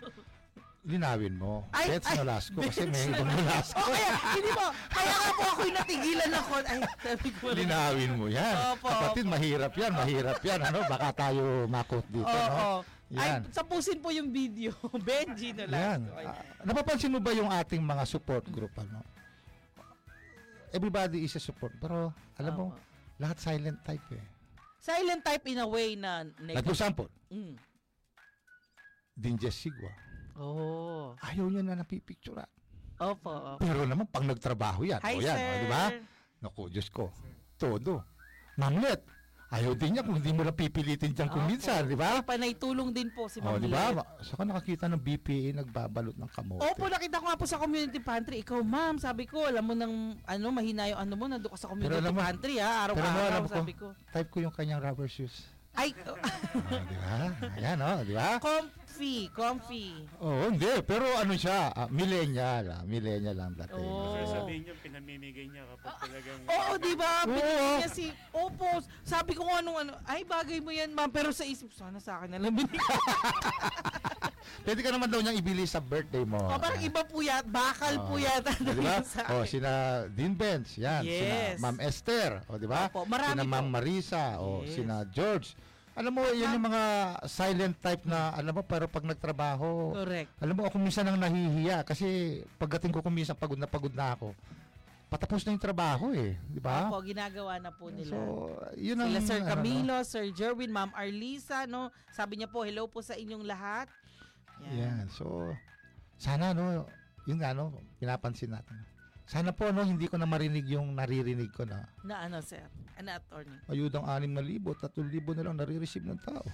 [0.87, 1.67] Linawin mo.
[1.75, 3.83] Ay, Bets ay, Nolasco kasi may ibang Nolasco.
[3.83, 6.53] O kaya, hindi mo, kaya nga po ako'y natigilan ako.
[6.63, 7.45] Ay, sabi ko.
[7.51, 8.55] Linawin mo yan.
[8.79, 9.33] Opo, Kapatid, opo.
[9.35, 10.61] mahirap yan, mahirap yan.
[10.63, 12.47] Ano, baka tayo makot dito, Oo.
[12.55, 12.87] no?
[13.19, 13.41] Ay, Yan.
[13.51, 14.75] tapusin po yung video.
[15.07, 15.67] Benji Yan.
[16.07, 16.19] Nolasco.
[16.23, 16.27] Ay.
[16.31, 19.03] Ah, napapansin mo ba yung ating mga support group, ano?
[20.77, 21.73] Everybody is a support.
[21.81, 22.67] Pero, alam mo,
[23.17, 24.25] lahat silent type eh.
[24.77, 26.67] Silent type in a way na Like negative.
[26.69, 27.57] for example, Mm.
[29.17, 29.91] Dinjes Sigwa.
[30.37, 31.17] Oh.
[31.25, 32.47] Ayaw niya na napipicturean.
[33.01, 33.33] Opo.
[33.33, 33.61] opo.
[33.61, 35.01] Pero naman, pag nagtrabaho yan.
[35.01, 35.49] Hi, o yan, sir.
[35.49, 35.85] o, di ba?
[36.45, 37.09] Naku, Diyos ko.
[37.57, 38.05] Todo.
[38.61, 39.01] Mamlet.
[39.47, 41.49] Ayaw din niya kung hindi mo na pipilitin dyan kung Opo.
[41.49, 42.19] minsan, di ba?
[42.21, 43.89] Panay tulong din po si O, Ma'am di ba?
[43.89, 43.97] Let.
[43.97, 46.67] Ma- Saka nakakita ng BPA nagbabalot ng kamote.
[46.67, 48.43] Opo, nakita ko nga po sa community pantry.
[48.43, 51.71] Ikaw, ma'am, sabi ko, alam mo nang, ano, mahina yung ano mo, nandun ka sa
[51.71, 52.91] community alam mo- pantry, ha?
[52.91, 53.87] pero alam Araw-araw, ko, sabi ko.
[54.11, 55.47] Type ko yung kanyang rubber shoes.
[55.77, 57.15] Ay, Ah, di ba?
[57.55, 58.41] Ayan, o, di ba?
[58.97, 59.89] Comfy, comfy.
[60.25, 60.73] Oo, hindi.
[60.83, 62.65] Pero ano siya, ah, millennial.
[62.73, 63.85] Ah, millennial lang dating.
[63.85, 64.17] Oo.
[64.17, 66.39] So sabihin niyo, pinamimigay niya kapag talagang...
[66.49, 67.13] Oo, di ba?
[67.23, 67.37] Oo.
[67.37, 68.69] Binigyan niya si Opo.
[69.05, 71.13] Sabi ko kung anong ano, ay bagay mo yan, ma'am.
[71.13, 72.81] Pero sa isip, sana sa akin na lang binigyan.
[74.65, 76.41] Pwede ka naman daw niyang ibili sa birthday mo.
[76.41, 78.23] o, parang iba po yata, bakal po Oo.
[78.25, 78.51] yata.
[78.57, 78.99] Di ba?
[78.99, 79.47] yung sa O, akin.
[79.47, 79.71] sina
[80.11, 81.03] Dean Benz, yan.
[81.05, 81.21] Yes.
[81.21, 82.89] Sina Ma'am Esther, o, di ba?
[82.89, 83.53] Opo, marami Sina po.
[83.53, 84.73] Ma'am Marisa, o, Yes.
[84.75, 85.55] sina George.
[85.97, 86.83] Alam mo, yan yung mga
[87.25, 90.29] silent type na, alam mo, pero pag nagtrabaho, Correct.
[90.45, 94.13] alam mo, ako minsan ang nahihiya kasi pagdating ko kung minsan pagod na pagod na
[94.13, 94.37] ako,
[95.09, 96.93] patapos na yung trabaho eh, di ba?
[96.93, 98.13] Opo, ginagawa na po nila.
[98.13, 98.19] So,
[98.77, 99.51] yun ang Sila Sir ano, no?
[99.57, 101.89] Camilo, Sir Jerwin, Ma'am Arlisa, no?
[102.13, 103.89] Sabi niya po, hello po sa inyong lahat.
[104.77, 105.09] Yan.
[105.09, 105.57] So,
[106.21, 106.85] sana no,
[107.25, 108.77] yun nga no, pinapansin natin.
[109.27, 112.63] Sana po no, hindi ko na marinig yung naririnig ko na Na ano, sir?
[112.95, 113.59] Ano, attorney?
[113.67, 116.47] ayudang 6,000, 3,000 na lang nare-receive ng tao.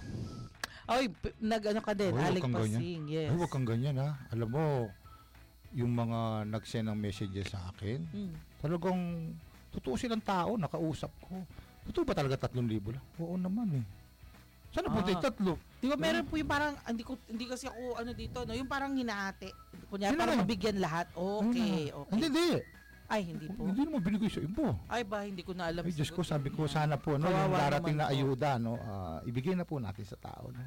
[0.89, 1.07] Oy,
[1.39, 2.19] nag-ano ka din, Oy,
[2.59, 2.81] ganyan.
[2.81, 3.29] Pasing, yes.
[3.31, 4.17] Ay, huwag kang ganyan ha.
[4.33, 4.63] Alam mo,
[5.71, 8.33] yung mga nag-send ng messages sa akin, Mm.
[8.59, 8.99] talagang
[9.71, 11.45] totoo silang tao, nakausap ko.
[11.87, 13.05] Totoo ba talaga 3,000 lang?
[13.17, 13.85] Oo naman eh.
[14.73, 15.05] Sana po Ah.
[15.05, 15.53] tayo tatlo?
[15.77, 18.51] Di ba meron po yung parang, hindi, ko, hindi kasi ako ano dito, no?
[18.51, 19.49] yung parang hinahati.
[19.85, 21.05] Kunya, Sino parang mabigyan lahat.
[21.13, 22.11] Okay, okay.
[22.11, 22.49] Hindi, hindi.
[23.05, 23.61] Ay, hindi po.
[23.63, 24.73] Hindi naman binigay sa iba.
[24.89, 25.85] Ay ba, hindi ko na alam.
[25.85, 28.11] Ay, Diyos ko, sabi ko, sana po, no, yung darating na po.
[28.11, 30.63] ayuda, no, ah, ibigay na po natin sa tao, no.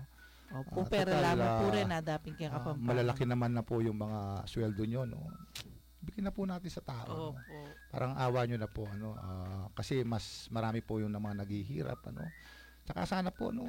[0.46, 2.86] Opo, Ah, pero lamang po ah, rin nadapin kay Ah, Kapampangan.
[2.86, 5.26] malalaki naman na po yung mga sweldo nyo, no.
[5.98, 7.10] Bigyan na po natin sa tao.
[7.10, 7.18] no?
[7.34, 7.56] Opo.
[7.90, 12.30] Parang awa nyo na po, ano, ah, kasi mas marami po yung mga naghihirap, ano.
[12.86, 13.66] Tsaka sana po, no,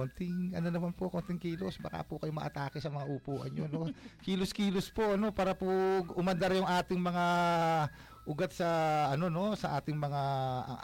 [0.00, 3.82] konting, ano naman po, konting kilos, baka po kayo maatake sa mga upuan nyo, no.
[4.24, 5.68] Kilos-kilos po, ano, para po
[6.16, 7.24] umandar yung ating mga
[8.24, 8.68] ugat sa,
[9.12, 10.22] ano, no, sa ating mga,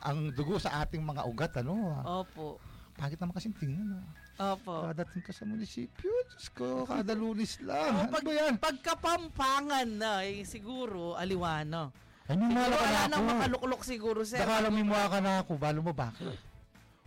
[0.04, 2.02] ang dugo sa ating mga ugat, ano.
[2.04, 2.60] Opo.
[2.96, 4.00] Pangit naman kasing tingnan, no.
[4.36, 4.92] Opo.
[4.92, 7.92] Kadating ka sa munisipyo, Diyos ko, kada lunis lang.
[7.96, 8.54] Oh, ano pag, ba yan?
[8.60, 11.92] Pagkapampangan na, eh, siguro, aliwano.
[12.26, 13.10] Ka na wala ako.
[13.14, 14.42] nang makaluklok siguro, sir.
[14.42, 16.34] Baka alam mo yung mukha ka na ako, balo mo bakit?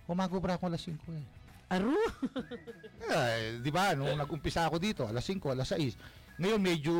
[0.10, 1.26] Umagobra ako alas 5 eh.
[1.70, 1.94] Aru?
[3.06, 6.42] Eh, di ba, nung nag-umpisa ako dito, alas 5, alas 6.
[6.42, 6.96] Ngayon medyo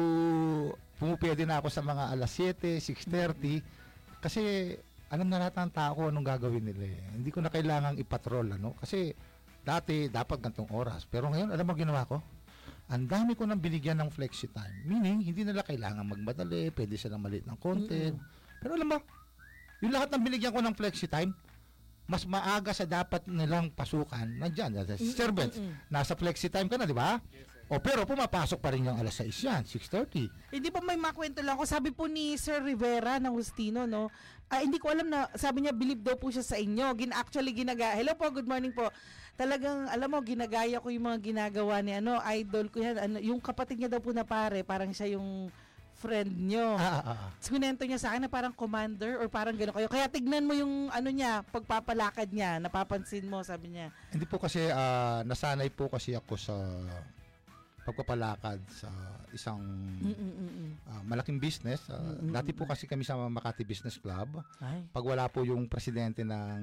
[1.02, 4.22] pumupwede na ako sa mga alas 7, 6.30.
[4.22, 4.76] Kasi
[5.10, 7.02] alam na lahat ng tao anong gagawin nila eh.
[7.18, 8.78] Hindi ko na kailangang ipatrol, ano?
[8.78, 9.10] Kasi
[9.66, 11.10] dati dapat gantong oras.
[11.10, 12.22] Pero ngayon, alam mo ginawa ko?
[12.94, 14.86] Ang dami ko nang binigyan ng flexi time.
[14.86, 18.18] Meaning, hindi nila kailangan magmadali, pwede silang maliit ng content.
[18.62, 18.98] Pero alam mo,
[19.82, 21.34] yung lahat ng binigyan ko ng flexi time,
[22.10, 25.62] mas maaga sa dapat nilang pasukan, nandyan, nasa servants.
[25.62, 25.78] Mm-mm.
[25.94, 27.22] Nasa flexi time ka na, di ba?
[27.70, 30.26] O pero pumapasok pa rin yung alas 6 yan, 6.30.
[30.50, 31.70] Hindi pa may makwento lang ako.
[31.70, 34.10] Sabi po ni Sir Rivera ng Justino, no?
[34.50, 36.98] Ah, hindi ko alam na, sabi niya, believe daw po siya sa inyo.
[36.98, 37.94] Gin, actually, ginaga.
[37.94, 38.90] Hello po, good morning po.
[39.38, 42.98] Talagang, alam mo, ginagaya ko yung mga ginagawa ni, ano, idol ko yan.
[42.98, 45.54] Ano, yung kapatid niya daw po na pare, parang siya yung
[46.00, 46.80] friend nyo.
[46.80, 47.30] Ah, ah, ah.
[47.44, 49.92] Sinento niya sa akin na parang commander or parang gano'n kayo.
[49.92, 53.92] Kaya tignan mo yung ano niya, pagpapalakad niya, napapansin mo, sabi niya.
[54.16, 56.56] Hindi po kasi ah, nasanay po kasi ako sa
[57.90, 58.90] pagpapalakad sa
[59.34, 59.62] isang
[60.04, 60.78] Mm-mm-mm.
[60.86, 61.90] ah, malaking business.
[61.90, 62.00] Ah.
[62.22, 64.40] Dati po kasi kami sa Makati Business Club.
[64.62, 64.86] Ay.
[64.94, 66.62] Pag wala po yung presidente ng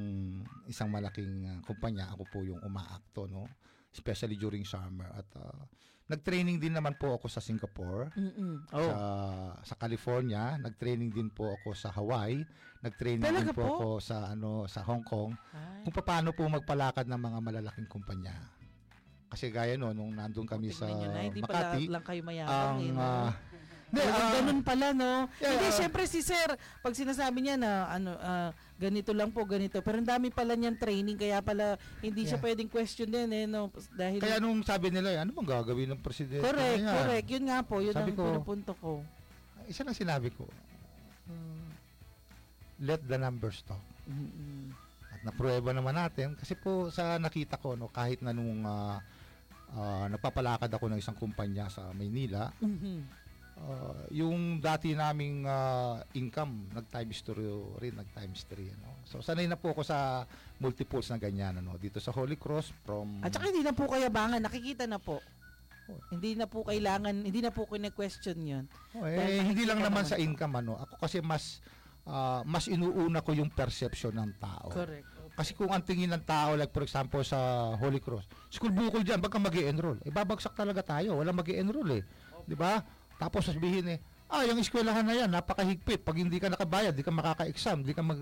[0.70, 3.50] isang malaking ah, kumpanya, ako po yung umaakto, no?
[3.90, 5.10] Especially during summer.
[5.12, 5.66] At ah,
[6.06, 8.14] nag-training din naman po ako sa Singapore.
[8.14, 8.62] Mm-mm.
[8.70, 8.94] Sa, Oh.
[9.60, 12.46] sa California, nag-training din po ako sa Hawaii,
[12.80, 13.74] nag-training Talaga din po, po?
[13.74, 15.82] ako sa ano sa Hong Kong Ay.
[15.82, 18.34] kung paano po magpalakad ng mga malalaking kumpanya.
[19.26, 22.20] Kasi gaya no, nung nandun kami sa Tingnan nyo na, hindi Makati, pala lang kayo
[22.22, 22.54] mayabang.
[22.54, 23.00] ang eh, no?
[23.02, 23.30] ah,
[24.02, 25.26] hindi, ah, ganun pala, no?
[25.38, 25.76] Yeah, hindi, ah.
[25.76, 26.48] syempre si Sir,
[26.80, 29.80] pag sinasabi niya na, ano, ah, ganito lang po, ganito.
[29.80, 32.44] Pero ang dami pala niyan training, kaya pala hindi siya Yeah.
[32.44, 33.72] pwedeng question din, eh, no?
[33.96, 36.44] Dahil, kaya nung sabi nila, ano bang gagawin ng presidente?
[36.44, 36.92] correct, yan?
[36.92, 37.26] correct.
[37.26, 38.90] Yun nga po, yun Sabi ang ko, pinupunto ko.
[39.64, 40.44] Isa lang sinabi ko,
[42.80, 43.80] let the numbers talk.
[44.04, 44.68] Mm-mm.
[45.08, 49.00] At naprueba naman natin kasi po sa nakita ko no kahit na nung ah,
[49.72, 53.24] ah, nagpapalakad ako ng isang kumpanya sa Maynila, Mhm.
[53.56, 58.88] Ah, yung dati naming ah, income nag times 2 rin, nag times 3 ano.
[59.08, 60.24] So sanay na po ako sa
[60.60, 64.40] multiples na ganyan ano dito sa Holy Cross from At saka hindi na po kayabangan,
[64.44, 65.20] nakikita na po.
[65.86, 66.00] Oh.
[66.10, 68.64] Hindi na po kailangan, hindi na po kine-question yun.
[68.98, 70.82] Oh, eh, hindi lang naman naman sa income ano.
[70.82, 71.62] Ako kasi mas
[72.06, 74.68] ah, mas inuuna ko yung perception ng tao.
[74.70, 75.16] Correct.
[75.36, 79.20] Kasi kung ang tingin ng tao, like for example sa Holy Cross, school bukol dyan,
[79.20, 81.20] baka mag enroll Eh, babagsak talaga tayo.
[81.20, 82.02] Wala mag enroll eh.
[82.48, 82.80] Di ba?
[83.16, 83.98] Tapos sabihin eh,
[84.28, 86.04] ah, yung eskwelahan na yan, napakahigpit.
[86.04, 88.20] Pag hindi ka nakabayad, di ka makaka-exam, di ka mag...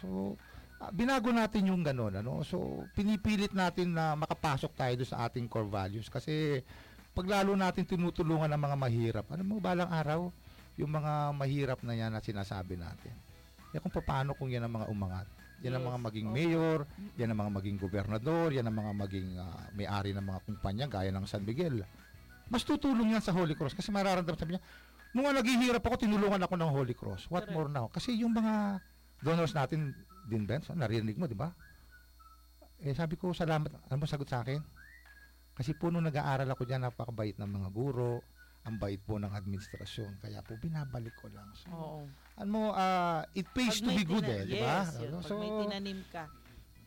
[0.00, 0.36] So,
[0.80, 2.44] ah, binago natin yung ganun, ano?
[2.44, 6.12] So, pinipilit natin na makapasok tayo doon sa ating core values.
[6.12, 6.60] Kasi,
[7.14, 10.28] pag lalo natin tinutulungan ng mga mahirap, ano mo, balang araw,
[10.74, 13.14] yung mga mahirap na yan na sinasabi natin.
[13.74, 15.26] Eh, kung paano kung yan ang mga umangat.
[15.62, 15.90] Yan ang Yes.
[15.94, 16.34] mga maging Oo.
[16.34, 16.78] mayor,
[17.16, 21.10] yan ang mga maging gobernador, yan ang mga maging ah, may-ari ng mga kumpanya gaya
[21.14, 21.86] ng San Miguel.
[22.54, 24.62] Mas tutulong yan sa Holy Cross kasi mararamdaman sabi niya,
[25.10, 27.26] nung naghihirap ako, tinulungan ako ng Holy Cross.
[27.26, 27.54] What Correct.
[27.58, 27.90] more now?
[27.90, 28.78] Kasi yung mga
[29.18, 29.90] donors natin
[30.30, 31.50] din, Ben, so, narinig mo, di ba?
[32.78, 33.74] Eh, sabi ko, salamat.
[33.90, 34.62] Ano mo sagot sa akin?
[35.58, 38.22] Kasi po nung nag-aaral ako dyan, napakabait ng mga guro,
[38.62, 40.22] ang bait po ng administrasyon.
[40.22, 41.50] Kaya po, binabalik ko lang.
[41.58, 42.02] So, Oo.
[42.38, 44.86] ano mo, ah, it pays Pag to be good eh, di ba?
[44.86, 45.10] Yes, yun.
[45.10, 46.24] Ano, Pag may tinanim ka.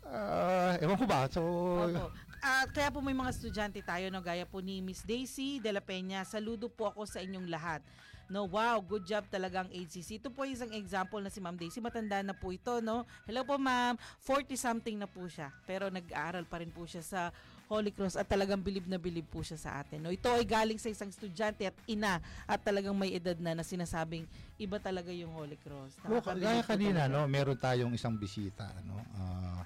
[0.08, 1.28] Ah, ewan ko ba?
[1.28, 1.42] So,
[1.84, 2.12] Opo.
[2.38, 5.82] At kaya po may mga estudyante tayo, no, gaya po ni Miss Daisy de la
[5.82, 6.22] Peña.
[6.24, 7.82] Saludo po ako sa inyong lahat.
[8.28, 10.20] No, wow, good job talaga ang HCC.
[10.20, 11.80] Ito po isang example na si Ma'am Daisy.
[11.80, 13.08] Matanda na po ito, no?
[13.24, 13.96] Hello po, Ma'am.
[14.24, 15.48] 40 something na po siya.
[15.64, 17.22] Pero nag-aaral pa rin po siya sa
[17.68, 20.00] Holy Cross at talagang bilib na bilib po siya sa atin.
[20.00, 23.64] No, ito ay galing sa isang estudyante at ina at talagang may edad na na
[23.64, 24.24] sinasabing
[24.56, 26.00] iba talaga yung Holy Cross.
[26.04, 29.62] Well, Nakakabilib gaya po kanina, no, meron tayong isang bisita, ah, ah,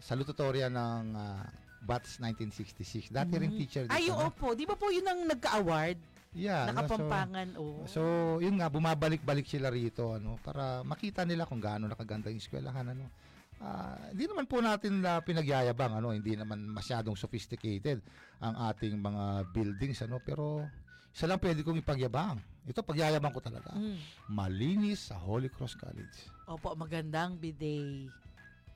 [0.00, 1.44] salutatorya ng ah,
[1.86, 3.14] BATS 1966.
[3.14, 3.58] Dati rin Mhm.
[3.58, 3.94] teacher dito.
[3.94, 4.58] Ay, oo po.
[4.58, 5.98] Di ba po yun ang nagka-award?
[6.36, 7.86] Yeah, no, Nakapampangan, oh.
[7.88, 8.02] So, so,
[8.44, 13.08] yun nga, bumabalik-balik sila rito, ano, para makita nila kung gaano nakaganda yung eskwelahan, ano.
[13.56, 18.04] Ah, hindi naman po natin na pinagyayabang, ano, hindi naman masyadong sophisticated
[18.36, 20.68] ang ating mga buildings, ano, pero
[21.08, 22.36] isa lang pwede kong ipagyabang.
[22.68, 23.72] Ito, pagyayabang ko talaga.
[23.72, 23.96] Mm.
[24.28, 26.28] Malinis sa Holy Cross College.
[26.44, 28.12] Opo, magandang bidet.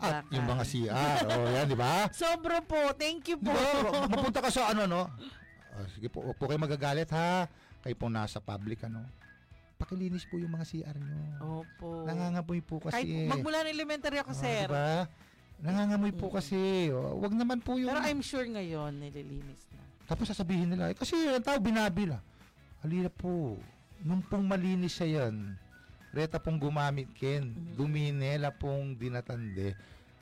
[0.01, 0.33] At Baka.
[0.33, 2.09] yung mga CR, oh, yan, di ba?
[2.17, 2.81] Sobra po.
[2.97, 3.53] Thank you po.
[3.53, 4.09] ba?
[4.09, 5.05] Mapunta ka sa ano, no?
[5.71, 7.47] Ah, sige po, huwag po kayo magagalit, ha?
[7.81, 9.07] Kayo po nasa public, ano?
[9.79, 11.63] Pakilinis po yung mga CR nyo.
[11.63, 12.05] Opo.
[12.05, 12.99] Nangangamoy po kasi.
[13.01, 14.67] Kahit magmula ng elementary ako, Oh, sir.
[14.67, 15.07] diba?
[15.63, 16.91] Nangangamoy po kasi.
[16.91, 17.87] Oh, wag naman po yung...
[17.87, 19.81] Pero I'm sure ngayon, nililinis na.
[20.05, 22.19] Tapos sasabihin nila, eh, kasi ang tao binabila.
[22.83, 23.55] Halina po,
[24.03, 25.55] nung pong malinis siya yan,
[26.11, 29.75] reta pong gumamit ken, duminela pong dinatande,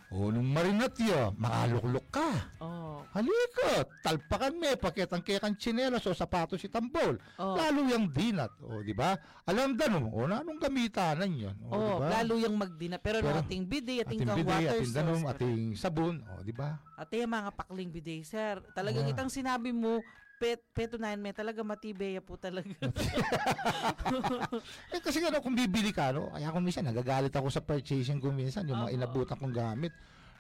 [0.09, 2.31] o nung marinat ya, makaluklok ka.
[2.61, 3.05] Oh.
[3.13, 7.17] Halika, talpakan me, pakitang kekan tsinelas o sapatos si tambol.
[7.37, 7.57] Oh.
[7.57, 9.17] Lalo yung dinat, o di ba?
[9.45, 12.21] Alam danom, o na anong gamitanan yan, o Oh, ba?
[12.21, 12.97] lalo yung magdina.
[12.97, 16.53] Pero, Pero no, ating bidet, ating, ating bidet, water ating danom, ating sabon, o di
[16.53, 16.77] ba?
[16.97, 18.61] At yung mga pakling bidet, sir.
[18.73, 19.13] Talagang Ah.
[19.13, 20.01] itang sinabi mo,
[20.39, 22.71] pet, petunayan me, talaga matibeya po talaga.
[24.95, 26.31] Eh kasi ano, kung bibili ka, no?
[26.33, 29.93] Kaya kung minsan, nagagalit ako sa purchasing ko minsan, yung mga inabutan kong gamit.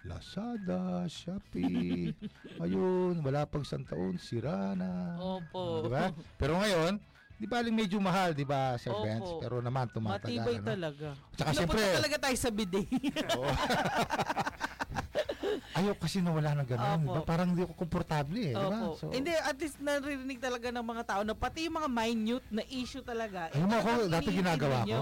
[0.06, 2.14] Lazada, Shopee,
[2.64, 5.18] ayun, wala pang isang taon, sira na.
[5.18, 5.84] Opo.
[5.84, 6.14] Di ba?
[6.38, 7.02] Pero ngayon,
[7.34, 9.04] di ba aling medyo mahal, di ba, Sir Opo.
[9.04, 9.28] Benz?
[9.42, 10.38] Pero naman, tumatagal.
[10.38, 10.66] Matibay ano?
[10.70, 11.08] talaga.
[11.34, 12.88] Tsaka Napunta siyempre, talaga tayo sa bidet.
[13.36, 13.50] Oo.
[15.76, 17.00] Ayaw kasi na wala na gano'n.
[17.06, 17.22] Opo.
[17.24, 18.54] Parang hindi ako komportable eh.
[18.54, 19.12] Opo.
[19.12, 23.04] Hindi, at least naririnig talaga ng mga tao na pati yung mga minute na issue
[23.04, 23.48] talaga.
[23.52, 25.00] Alam mo ako, talagang dati ginagawa ko.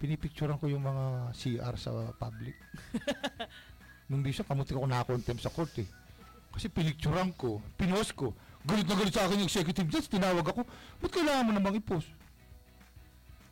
[0.00, 2.56] pinipicturean ko yung mga CR sa public.
[4.12, 5.88] Nung di siya, kamuti ko nakakontem sa court eh.
[6.52, 8.36] Kasi pinicturean ko, pinost ko.
[8.64, 10.62] Galit na galit sa akin yung executive judge, tinawag ako.
[11.00, 12.08] Ba't kailangan mo namang i-post?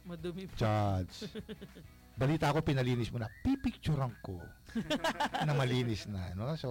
[0.04, 0.54] Madumi po.
[0.56, 1.28] Judge.
[2.20, 3.32] Balita ko, pinalinis mo na.
[3.40, 4.40] Pipicturean ko
[5.46, 6.32] na malinis na.
[6.32, 6.56] No?
[6.56, 6.68] So,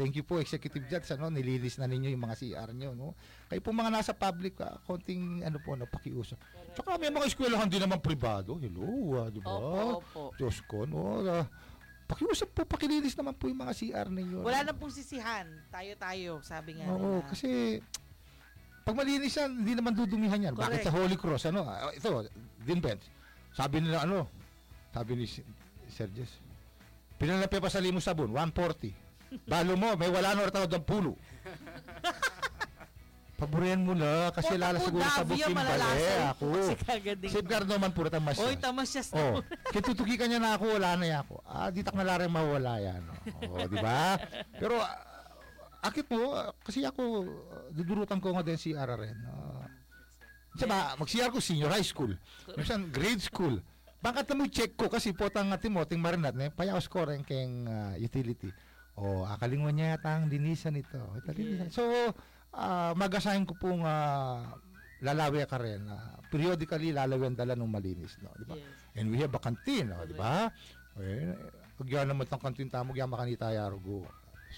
[0.00, 1.08] thank you po, Executive Judge.
[1.14, 2.90] Ano, nilinis na ninyo yung mga CR nyo.
[2.96, 3.08] No?
[3.48, 6.40] Kayo po mga nasa public, ah, konting ano po, no, pakiusap.
[6.72, 8.56] Tsaka may mga eskwelahan din naman privado.
[8.56, 9.52] Hello, ah, di ba?
[9.52, 10.22] Opo, opo.
[10.40, 11.20] Diyos ko, no?
[11.28, 11.46] ah,
[12.08, 14.44] pakiusap po, pakilinis naman po yung mga CR ninyo.
[14.44, 14.66] Wala no?
[14.70, 15.46] na pong sisihan.
[15.68, 17.28] Tayo-tayo, sabi nga Oo, nila.
[17.28, 17.80] kasi
[18.84, 20.52] pag malinis yan, hindi naman dudumihan yan.
[20.52, 20.84] Correct.
[20.84, 21.64] Bakit sa Holy Cross, ano?
[21.96, 22.28] Ito,
[22.68, 23.08] din Benz.
[23.56, 24.28] Sabi nila, ano?
[24.92, 25.26] Sabi ni
[25.88, 26.43] Sergius,
[27.18, 29.04] pinalapi pa sa limo sabon, 140.
[29.50, 31.18] Balo mo, may wala na ortao ng pulo.
[33.34, 36.54] Paburihan mo na, kasi lala siguro sa bukin bali ako.
[36.54, 37.32] Kasi kagading.
[37.34, 38.62] Safeguard naman puro tamas Oy, yan.
[38.62, 39.18] tamas siya sa...
[39.18, 39.42] Oh,
[39.74, 41.42] kitutuki ka niya na ako, wala na ako.
[41.42, 43.02] Ah, di tak na larang mawala yan.
[43.50, 44.22] Oh, di ba?
[44.54, 44.94] Pero ah,
[45.82, 49.18] akit mo, ah, kasi ako, ah, dudurutan ko nga din si Ara rin.
[49.26, 49.66] Uh,
[50.70, 52.14] ba, mag-CR ko senior high school.
[52.54, 53.58] Minsan grade school.
[54.04, 57.64] Bakit na mo check ko kasi po tang Timoting Marinat na payaw score ang keng
[57.64, 58.52] ah, utility.
[59.00, 61.00] O, akalingon niya yata ang linisan ito.
[61.00, 61.72] Ito, linisan.
[61.72, 61.88] So,
[62.52, 64.44] ah, mag-assign ko pong uh,
[65.00, 65.88] lalawi ka rin.
[65.88, 68.20] ah, periodically lalawi ang dala ng malinis.
[68.20, 68.28] No?
[68.36, 68.60] Di ba?
[68.60, 69.00] Yes.
[69.00, 70.52] And we have a canteen, oh, di ba?
[71.00, 71.32] Eh,
[71.74, 74.04] pag yan naman ang canteen tamo, yan makanita yarugo.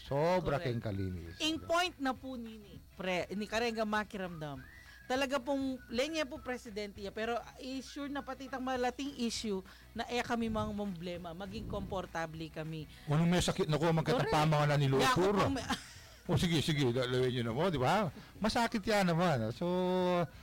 [0.05, 1.39] Sobra kayong kalinis.
[1.41, 4.61] In point na po nini, pre, ni Karenga makiramdam.
[5.07, 9.63] Talaga pong, lenya po presidente ya, pero i-sure na pati itang malating issue
[9.95, 12.91] na eh kami mga problema, maging komportable kami.
[13.07, 15.47] Anong may sakit na ko, mga na niluturo.
[15.47, 15.63] pong,
[16.27, 18.11] O sige, sige, lalawin nyo na mo, di ba?
[18.43, 19.47] Masakit yan naman.
[19.55, 19.67] So,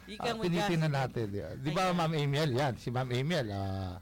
[0.08, 1.28] Ikang uh, tinitingnan natin.
[1.60, 1.92] Di, ba.
[1.92, 4.00] Ma'am Emil, yan, si Ma'am Emil, ah,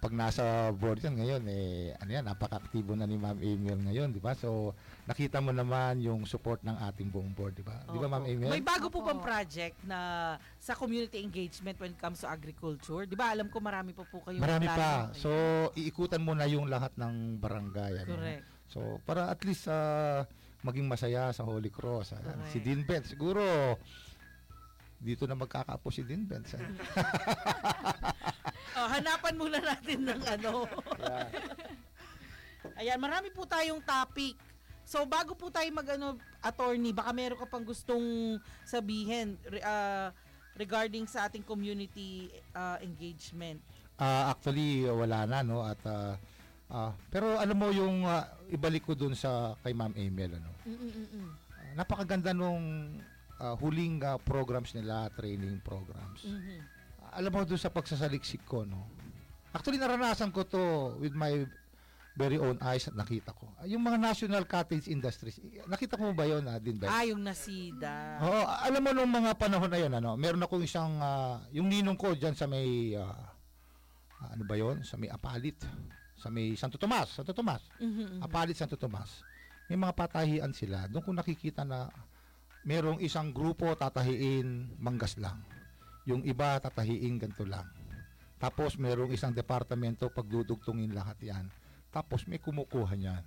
[0.00, 4.18] pag nasa board yan ngayon, eh, ano yan, napaka-aktibo na ni Ma'am Emil ngayon, di
[4.18, 4.32] ba?
[4.32, 4.72] So,
[5.04, 7.84] nakita mo naman yung support ng ating buong board, di ba?
[7.84, 8.24] Di ba, Ma'am.
[8.24, 8.48] Emil?
[8.48, 13.04] May bago po pang project na sa community engagement when it comes to agriculture.
[13.04, 15.12] Di ba, alam ko marami pa po kayong Marami pa.
[15.12, 15.28] So,
[15.76, 18.08] iikutan mo na yung lahat ng barangay.
[18.08, 18.16] Ano?
[18.16, 18.44] Correct.
[18.72, 20.24] So, para at least ah,
[20.64, 22.16] maging masaya sa Holy Cross.
[22.16, 22.56] Correct.
[22.56, 23.76] Si Dean Benz, siguro,
[25.00, 26.52] dito na magkakapo si Dean Benz.
[26.54, 26.62] ah.
[28.70, 30.64] Oh, hanapan muna natin ng ano.
[32.80, 34.38] Ayan, marami po tayong topic.
[34.86, 40.14] So, bago po tayo mag-ano, attorney, baka meron ka pang gustong sabihin ah,
[40.56, 43.60] regarding sa ating community ah, engagement.
[44.00, 45.60] Ah, actually, wala na, no?
[45.60, 46.16] At, ah,
[46.72, 50.50] ah, pero alam mo yung ah, ibalik ko dun sa kay Ma'am Emil, ano?
[50.64, 51.28] Mm-mm-mm.
[51.52, 52.96] Ah, napakaganda nung
[53.40, 56.22] ah, huling ah, programs nila, training programs.
[56.22, 56.78] Mhm.
[57.10, 58.86] alam mo doon sa pagsasaliksik ko, no?
[59.50, 60.62] Actually, naranasan ko to
[60.96, 61.42] with my
[62.12, 63.50] very own eyes at nakita ko.
[63.58, 66.86] Ah, Yung mga national cottage industries, i- nakita ko mo ba yun, ah, din ba?
[66.86, 68.20] Ah, yung nasida.
[68.20, 71.98] Oo, alam mo nung mga panahon na yun, ano, meron akong isang, ah, yung ninong
[71.98, 73.26] ko dyan sa may, ah,
[74.30, 74.84] ano ba yun?
[74.84, 75.58] Sa may Apalit.
[76.14, 77.10] Sa may Santo Tomas.
[77.10, 77.64] Santo Tomas.
[77.80, 78.22] Mhm, mhm.
[78.22, 79.24] Apalit, Santo Tomas.
[79.66, 80.86] May mga patahian sila.
[80.86, 81.90] Doon ko nakikita na
[82.66, 85.40] merong isang grupo tatahiin manggas lang.
[86.08, 87.68] Yung iba tatahiin ganito lang.
[88.40, 91.44] Tapos merong isang departamento pagdudugtungin lahat yan.
[91.92, 93.24] Tapos may kumukuha niyan.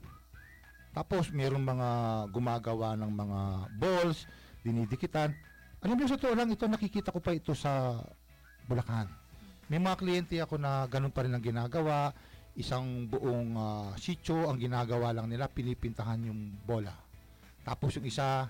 [0.94, 1.90] Tapos merong mga
[2.30, 3.40] gumagawa ng mga
[3.78, 4.26] balls,
[4.62, 5.34] dinidikitan.
[5.82, 7.98] Alam mo sa totoo lang, ito nakikita ko pa ito sa
[8.66, 9.10] Bulacan.
[9.68, 12.14] May mga kliyente ako na ganun pa rin ang ginagawa
[12.54, 16.94] isang buong ah, sityo ang ginagawa lang nila pinipintahan yung bola
[17.66, 18.46] tapos yung isa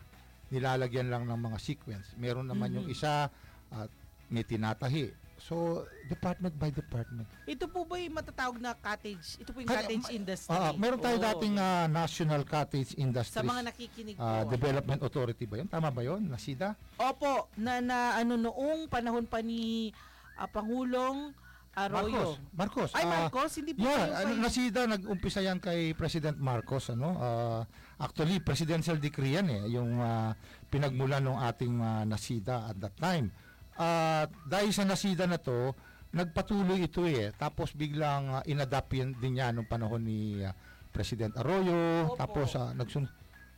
[0.54, 2.94] nilalagyan lang ng mga sequence meron naman yung Mhm.
[2.94, 3.28] isa
[3.74, 3.90] at
[4.30, 5.10] may tinatahi
[5.44, 7.28] So, department by department.
[7.44, 9.36] Ito po ba yung matatawag na cottage?
[9.44, 10.56] Ito po yung Kaya, cottage industry.
[10.56, 11.26] Ah, meron tayo Oo.
[11.28, 14.24] dating ah, National Cottage Industries sa mga nakikinig po.
[14.24, 14.48] ano.
[14.48, 15.68] Development Authority ba yun?
[15.68, 16.32] Tama ba yun?
[16.32, 16.80] Nasida?
[16.96, 19.92] Opo, na, na ano noong panahon pa ni
[20.40, 21.36] ah, Pangulong
[21.74, 22.38] Arroyo.
[22.38, 22.38] Marcos.
[22.54, 22.90] Marcos.
[22.94, 26.94] Ay, ah, Marcos, hindi po Yeah, kayo ano, nasida, nag-umpisa yan kay President Marcos.
[26.94, 27.18] Ano?
[27.18, 27.62] Ah,
[27.98, 30.38] actually, presidential decree yan eh, yung ah,
[30.70, 33.34] pinagmulan ng ating ah, nasida at that time.
[33.74, 35.74] At dahil sa nasida na to,
[36.14, 37.34] nagpatuloy ito eh.
[37.34, 40.54] Tapos biglang ah, inadapt yan din yan nung panahon ni ah,
[40.94, 42.14] President Arroyo.
[42.14, 42.22] Opo.
[42.22, 43.10] Tapos uh, nagsun...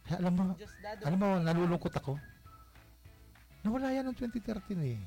[0.05, 0.43] Alam mo,
[1.03, 2.15] alam mo, nalulungkot ako.
[3.65, 5.01] Nawala yan noong 2013 eh.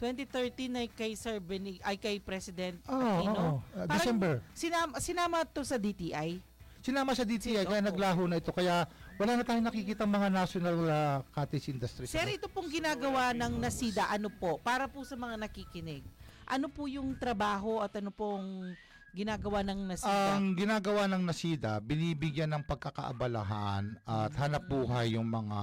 [0.00, 3.32] 2013 ay kay Sir Benig, ay kay President Oo, Aquino.
[3.36, 3.54] oo.
[3.76, 4.32] Ah, Parang December.
[4.56, 6.40] Sinama, sinama to sa DTI.
[6.80, 8.48] Sinama sa DTI, kaya naglaho na ito.
[8.56, 8.88] Kaya
[9.20, 12.08] wala na tayong nakikita mga national uh, cottage industries.
[12.08, 14.56] Sir, ito pong ginagawa ng NASIDA, ano po?
[14.64, 16.00] Para po sa mga nakikinig.
[16.48, 18.72] Ano po yung trabaho at ano pong
[19.12, 20.40] ginagawa ng NASIDA?
[20.40, 25.60] Ang ginagawa ng NASIDA, binibigyan ng pagkakaabalahan at hanap buhay yung mga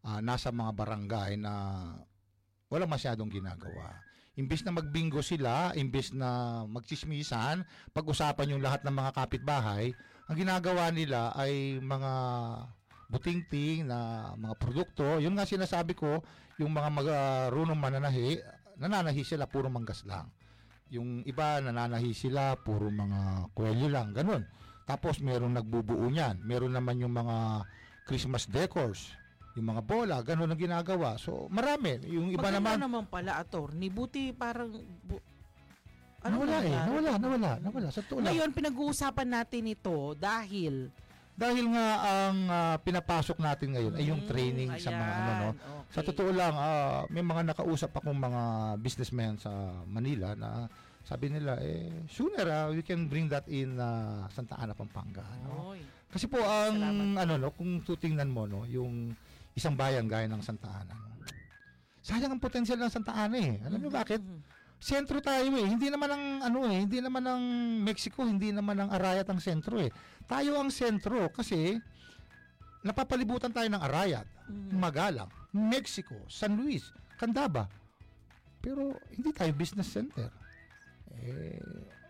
[0.00, 1.52] ah, nasa mga barangay na
[2.72, 4.00] wala masyadong ginagawa.
[4.32, 9.92] Imbis na magbingo sila, imbis na magchismisan, pag-usapan yung lahat ng mga kapitbahay,
[10.24, 12.12] ang ginagawa nila ay mga
[13.12, 15.20] butingting na mga produkto.
[15.20, 16.24] Yun nga sinasabi ko,
[16.56, 18.40] yung mga marunong mananahi,
[18.80, 20.32] nananahi sila puro manggas lang.
[20.88, 24.48] Yung iba nananahi sila puro mga kwelyo lang, ganun.
[24.88, 26.40] Tapos meron nagbubuo niyan.
[26.40, 27.68] Meron naman yung mga
[28.08, 29.12] Christmas decors,
[29.52, 31.20] yung mga bola, ganun ang ginagawa.
[31.20, 32.00] So, marami.
[32.08, 33.92] Yung iba Maganda naman, naman pala, attorney.
[33.92, 34.72] Buti parang...
[35.04, 35.20] Bu-
[36.22, 36.70] nawala eh.
[36.70, 36.86] nangyari?
[36.88, 37.88] Nawala, nawala, nawala.
[37.90, 38.32] Sa lang.
[38.32, 40.88] Ngayon, pinag-uusapan natin ito dahil...
[41.32, 45.48] Dahil nga ang ah, pinapasok natin ngayon ay yung Mm, training sa mga ano no.
[45.56, 45.56] ayan,
[45.88, 46.08] Sa okay.
[46.12, 48.42] totoo lang, ah, may mga nakausap akong mga
[48.76, 49.48] businessmen sa
[49.88, 50.68] Manila na
[51.02, 55.72] sabi nila eh sooner ah, we can bring that in ah, Santa Ana Pampanga no?
[55.72, 55.80] Oy.
[56.12, 57.24] Kasi po ang Salamat.
[57.24, 59.16] ano no, kung tutingnan mo no, yung
[59.52, 60.96] isang bayan gaya ng Santa Ana.
[62.02, 63.62] Sayang ang potensyal ng Santa Ana eh.
[63.62, 64.18] Alam niyo bakit?
[64.18, 64.40] Mhm.
[64.82, 65.66] Sentro tayo eh.
[65.70, 67.42] Hindi naman ang ano eh, hindi naman ang
[67.86, 69.94] Mexico, hindi naman ang Arayat ang sentro eh.
[70.26, 71.78] Tayo ang sentro kasi
[72.82, 74.74] napapalibutan tayo ng Arayat, Mhm.
[74.74, 77.70] Magalang, Mexico, San Luis, Candaba.
[78.58, 80.26] Pero hindi tayo business center.
[81.22, 81.62] Eh,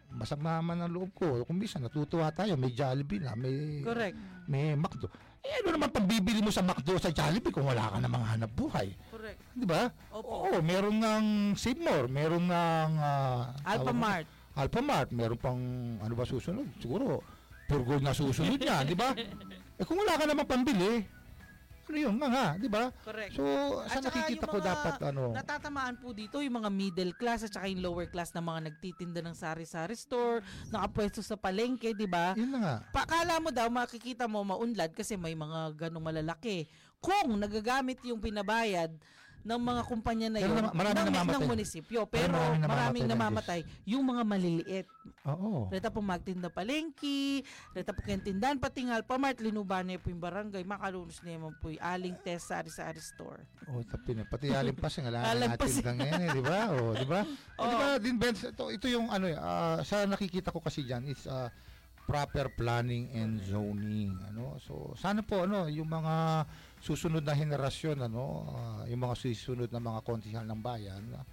[0.08, 1.44] masama man ang loob ko.
[1.44, 4.16] Kung bisa natutuwa tayo, may Jollibee na, may Correct.
[4.48, 5.12] may McDo.
[5.42, 8.94] Eh ano naman pagbibili mo sa McDo sa Jollibee kung wala ka namang hanap buhay?
[9.10, 9.42] Correct.
[9.58, 9.90] Di ba?
[10.14, 10.46] Opo.
[10.46, 11.24] Oo, meron ng
[11.58, 14.26] Save More, meron ng ah, Alphamart.
[14.54, 15.58] Alphamart, meron pang
[15.98, 16.70] ano ba susunod?
[16.78, 17.26] Siguro
[17.66, 19.10] pure gold na susunod niya, di ba?
[19.80, 21.02] Eh kung wala ka naman pambili,
[21.92, 22.88] ano yun nga nga, di ba?
[23.04, 23.36] Correct.
[23.36, 23.44] So,
[23.84, 27.52] sa At nakikita ko mga dapat ano, Natatamaan po dito yung mga middle class at
[27.52, 30.40] saka yung lower class na mga nagtitinda ng sari-sari store,
[30.72, 32.32] nakapwesto sa palengke, di ba?
[32.32, 32.76] yun na nga.
[32.96, 36.64] Pakala mo daw, makikita mo maunlad kasi may mga ganong malalaki.
[36.96, 38.88] Kung nagagamit yung pinabayad
[39.42, 41.34] ng mga kumpanya na Pero yun nama- maraming ng, namamatay.
[41.34, 42.00] ng munisipyo.
[42.06, 44.86] Pero maraming namamatay maraming like namamatay yung mga maliliit.
[45.24, 45.66] Oo.
[45.66, 50.18] Reta po magtinda palengki, reta po kayong tindahan, pati nga Alphamart, linuban na po yung
[50.18, 53.42] barangay, makalunos na naman po yung aling test sari-sari store.
[53.66, 54.22] Oh, tapi na.
[54.22, 55.58] Pati alimpas ng alam Alimpas.
[55.74, 56.58] natin lang yan, eh, di ba?
[56.70, 57.20] Oh, di ba?
[57.56, 57.78] Oh, di Oo.
[57.78, 61.26] ba, din Benz, ito, ito yung ano, eh, ah, sa nakikita ko kasi diyan is
[61.26, 61.50] ah,
[62.02, 64.58] proper planning and zoning, ano?
[64.58, 66.46] So, sana po ano, yung mga
[66.82, 71.24] susunod na henerasyon, ano, ah, yung mga susunod na mga konsihal ng bayan, ah,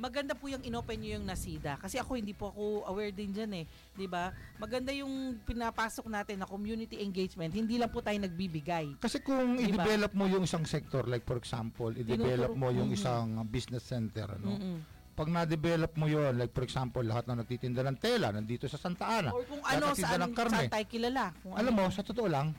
[0.00, 1.76] Maganda po yung inopen nyo yung nasida.
[1.76, 3.64] Kasi ako hindi po ako aware din dyan eh.
[3.92, 4.32] 'Di ba?
[4.56, 7.52] Maganda yung pinapasok natin na community engagement.
[7.52, 8.96] Hindi lang po tayo nagbibigay.
[8.96, 9.84] kasi kung Di ba?
[9.84, 12.96] i-develop mo yung isang sector, like for example, i-develop mo yung Mhm.
[12.96, 14.56] isang business center, ano?
[14.56, 14.78] Mm-mm.
[15.12, 19.04] Pag na-develop mo yun, like for example, lahat na nagtitinda ng tela, nandito sa Santa
[19.04, 20.64] Ana, Or kung ano, saan, ng karne.
[20.64, 21.24] saan tayo kilala.
[21.36, 21.84] Kung Alam ano.
[21.84, 22.56] mo, sa totoo lang,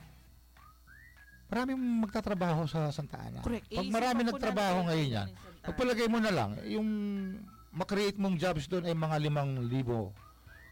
[1.51, 3.43] maraming magtatrabaho sa Santa Ana.
[3.43, 3.67] Correct.
[3.67, 5.27] Pag Iisipan marami nagtrabaho ngayon yan,
[5.67, 6.87] pagpalagay mo na lang, yung
[7.75, 10.15] makreate mong jobs doon ay mga limang libo.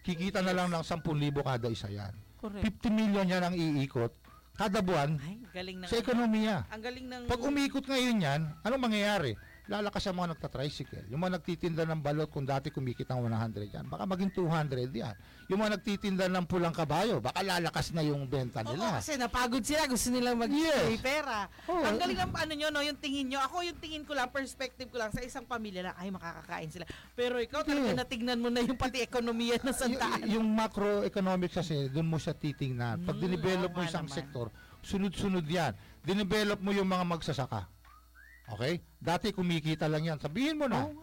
[0.07, 1.03] Kikita na lang ng 10,000
[1.43, 2.15] kada isa yan.
[2.39, 2.63] Correct.
[2.63, 4.15] 50 million yan ang iikot
[4.59, 5.87] kada buwan Ay, galing ng...
[5.87, 6.67] sa ekonomiya.
[6.67, 7.21] Ang galing ng...
[7.31, 9.31] Pag umikot ngayon yan, anong mangyayari?
[9.69, 11.05] Lalakas ang mga nagtatricycle.
[11.07, 15.13] Yung mga nagtitinda ng balot, kung dati kumikit ng 100 yan, baka maging 200 yan.
[15.45, 18.97] Yung mga nagtitinda ng pulang kabayo, baka lalakas na yung benta Oo, nila.
[18.97, 19.85] kasi napagod sila.
[19.85, 20.97] Gusto nilang mag Yes.
[20.97, 21.45] pera.
[21.69, 21.85] Oo.
[21.85, 23.39] Ang galing ng ano nyo, no, yung tingin nyo.
[23.39, 26.85] Ako yung tingin ko lang, perspective ko lang sa isang pamilya lang, ay makakakain sila.
[27.13, 27.69] Pero ikaw Hindi.
[27.69, 30.25] talaga natignan mo na yung pati ekonomiya ng Santa Ana.
[30.25, 33.05] Y- yung macroeconomics kasi, doon mo siya titingnan.
[33.05, 34.17] Pag Mm, dinevelop oo mo isang naman.
[34.17, 34.49] sektor,
[34.81, 35.77] sunod-sunod yan.
[36.01, 37.69] Dinevelop mo yung mga magsasaka.
[38.57, 38.81] Okay?
[38.97, 40.17] Dati kumikita lang yan.
[40.17, 40.89] Sabihin mo na.
[40.89, 40.97] No.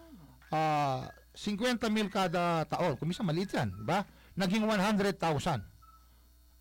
[0.50, 2.96] ah 50 mil kada taon.
[2.96, 4.00] Kung minsan maliit yan, di ba?
[4.34, 5.20] Naging 100,000.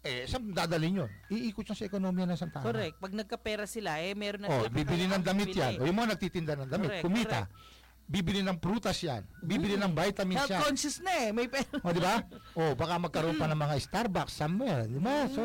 [0.06, 1.12] Eh, saan dadalhin yun?
[1.34, 2.68] Iikot yan sa ekonomiya ng Santa Ana.
[2.70, 2.96] Correct.
[3.02, 5.82] Pag nagkapera sila, eh, meron na Oh, bibili ng damit yan.
[5.82, 7.40] O yung mga nagtitinda ng damit, Correct, kumita.
[8.06, 9.26] Bibili ng prutas yan.
[9.42, 10.62] Bibili ng vitamins Health yan.
[10.62, 11.30] conscious na eh.
[11.34, 11.66] May pera.
[11.82, 12.22] O, di ba?
[12.60, 15.26] O, baka magkaroon pa ng mga Starbucks somewhere, di ba?
[15.34, 15.42] So,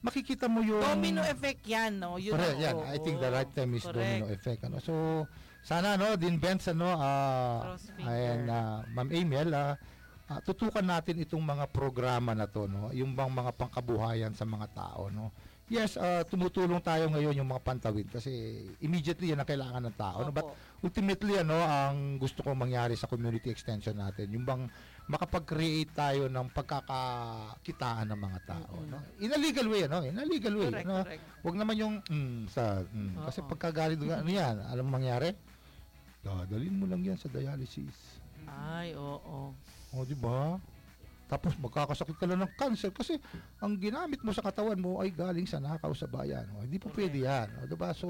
[0.00, 0.80] makikita mo yung...
[0.80, 2.16] Domino effect yan, no?
[2.16, 2.74] Yun Correct, yan.
[2.76, 4.00] oo, I think the right term is correct.
[4.00, 4.60] domino effect.
[4.64, 4.76] Ano?
[4.80, 4.94] So,
[5.60, 6.88] sana, no, din Benz, ano,
[7.76, 8.08] finger.
[8.08, 9.76] ayan, ah, Ma'am Emil, ah,
[10.32, 12.88] ah, tutukan natin itong mga programa na to, no?
[12.96, 15.28] Yung bang mga pangkabuhayan sa mga tao, no?
[15.70, 20.26] Yes, ah, tumutulong tayo ngayon yung mga pantawid kasi immediately yan ang kailangan ng tao.
[20.26, 20.34] No?
[20.34, 20.58] But Opo.
[20.82, 24.66] ultimately ano ang gusto kong mangyari sa community extension natin yung bang
[25.10, 28.90] makapag-create tayo ng pagkakakitaan ng mga tao Mm-mm.
[28.90, 31.22] no in a legal way no in a legal way Correct, no correct.
[31.42, 33.48] wag naman yung mm, sa mm, kasi Oo.
[33.50, 35.34] pagkagalit ano yan alam mo mangyari
[36.22, 39.50] dadalhin mo lang yan sa dialysis Ay, oo.
[39.90, 40.56] o di ba
[41.26, 43.14] tapos magkakasakit ka lang ng cancer kasi
[43.62, 46.42] ang ginamit mo sa katawan mo ay galing sa nakaw sa bayan.
[46.58, 47.06] O, hindi po Correct.
[47.06, 47.48] pwede yan.
[47.54, 47.94] O, diba?
[47.94, 48.08] So,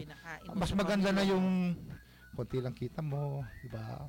[0.00, 1.36] Pinakain mo mas sa maganda na pamilya.
[1.36, 1.76] yung
[2.32, 4.08] konti lang kita mo, di ba?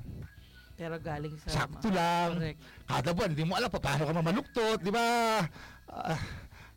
[0.74, 1.62] Pero galing sa...
[1.62, 2.34] Sakto lang.
[2.34, 2.58] Correct.
[2.84, 5.06] Kada buwan, hindi mo alam pa paano ka mamaluktot, di ba?
[5.86, 6.18] Ah,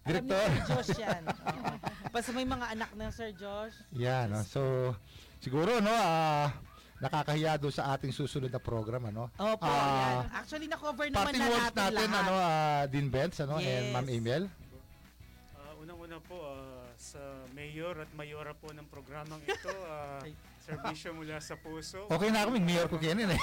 [0.06, 0.38] Direktor.
[0.39, 1.24] Alam ni Sir Josh yan.
[1.52, 1.74] Oo.
[2.08, 3.76] Basta may mga anak na Sir Josh.
[3.91, 4.39] Yan, no?
[4.41, 4.62] so
[5.38, 6.48] siguro no, ah,
[6.98, 9.28] nakakahiya doon sa ating susunod na program, ano?
[9.36, 10.26] Opo, Ah, yan.
[10.32, 12.24] Actually, na-cover naman Parting na words natin, natin, lahat.
[12.24, 13.93] ano, ah, Dean Benz, ano, and Yes.
[13.93, 14.43] Ma'am Emil.
[15.54, 17.22] Ah, unang-una po ah, sa
[17.52, 20.32] mayor at mayora po ng programang ito, ah, Ay.
[20.68, 22.11] Serbisyo mula sa puso.
[22.11, 23.41] Okay na ako, may mayor ko kainin eh.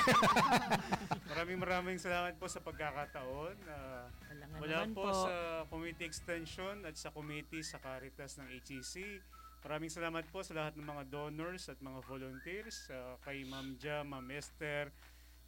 [1.33, 3.57] Maraming maraming salamat po sa pagkakataon.
[3.64, 5.25] Wala nga mula naman po, po.
[5.25, 5.33] sa
[5.72, 9.25] Community Extension at sa Committee sa Caritas ng HEC.
[9.64, 12.93] Maraming salamat po sa lahat ng mga donors at mga volunteers.
[12.93, 14.93] ah, kay Ma'am Ja, Ma'am Esther,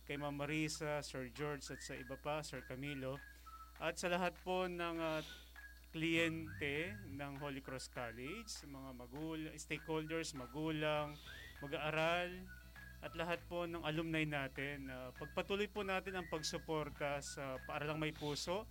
[0.09, 3.21] kay Ma'am Marisa, Sir George at sa iba pa, Sir Camilo.
[3.77, 5.21] At sa lahat po ng ah,
[5.93, 11.13] kliyente ng Holy Cross College, mga magul stakeholders, magulang,
[11.63, 12.31] mag-aaral,
[13.05, 14.91] at lahat po ng alumni natin.
[14.91, 18.67] Uh, pagpatuloy po natin ang pagsuporta sa Paaralang May Puso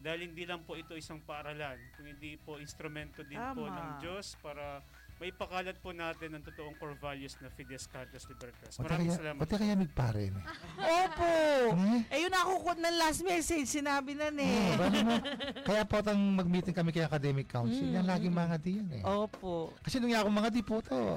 [0.00, 3.76] dahil hindi lang po ito isang paaralan, kung hindi po instrumento din po Tama.
[3.76, 4.82] ng Diyos para
[5.24, 8.76] may pakalat po natin ang totoong core values na Fides Caritas Libertas.
[8.76, 9.40] Maraming kaya, salamat.
[9.40, 10.32] pati kaya nagpare eh.
[10.76, 11.32] Opo!
[11.80, 13.64] Eh, Eh, yun ako quote ng last message.
[13.64, 14.76] Sinabi na eh.
[14.76, 15.16] ano mo?
[15.64, 17.88] Kaya po tang mag-meeting kami kay Academic Council.
[17.88, 18.42] Mm, yan laging mm.
[18.44, 19.02] mga di yan eh.
[19.08, 19.72] Opo.
[19.80, 21.16] Kasi nung ako mga di po to,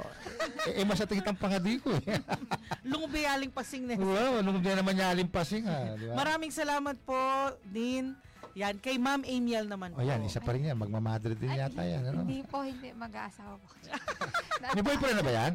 [0.72, 2.24] eh, eh masatingit ang pangadi ko eh.
[2.88, 3.99] Lungubiyaling pasing na.
[3.99, 5.99] wow, nung di naman niya alimpasing ah.
[5.99, 6.16] Di ba?
[6.16, 7.20] Maraming salamat po,
[7.68, 8.16] Din.
[8.58, 10.01] Yan, kay Ma'am Amiel naman O po.
[10.01, 10.74] yan, isa pa rin yan.
[10.76, 12.01] Magmamadre din Ay, yata yan.
[12.03, 12.26] Ano?
[12.26, 12.89] Hindi po, hindi.
[12.89, 13.68] Mag-aasawa po.
[14.74, 15.53] May boyfriend na ba yan?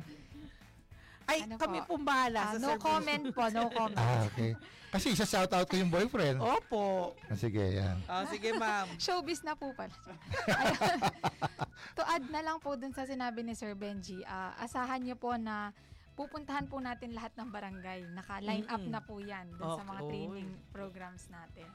[1.25, 1.87] Ay, Ano kami po?
[1.89, 2.85] pong bahala Ah, sa no service.
[2.85, 3.99] comment po, no comment.
[3.99, 4.55] Ah, okay.
[4.89, 6.39] Kasi isa shout out ko yung boyfriend.
[6.39, 7.17] Opo.
[7.27, 7.97] Ah, sige, yan.
[8.07, 8.87] Ah, sige, ma'am.
[9.03, 9.91] Showbiz na po pala.
[10.47, 10.99] Ayun.
[11.93, 15.35] to add na lang po dun sa sinabi ni Sir Benji, ah, asahan niyo po
[15.35, 15.75] na
[16.13, 18.07] pupuntahan po natin lahat ng barangay.
[18.13, 20.09] Naka-line up na po yan dun sa mga Okay.
[20.09, 21.67] training programs natin.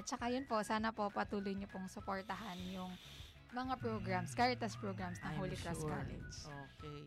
[0.00, 2.88] At saka yun po, sana po patuloy niyo pong suportahan yung
[3.52, 5.92] mga programs, Caritas programs ng I'm Holy Cross sure.
[5.92, 6.36] College.
[6.48, 7.00] Okay.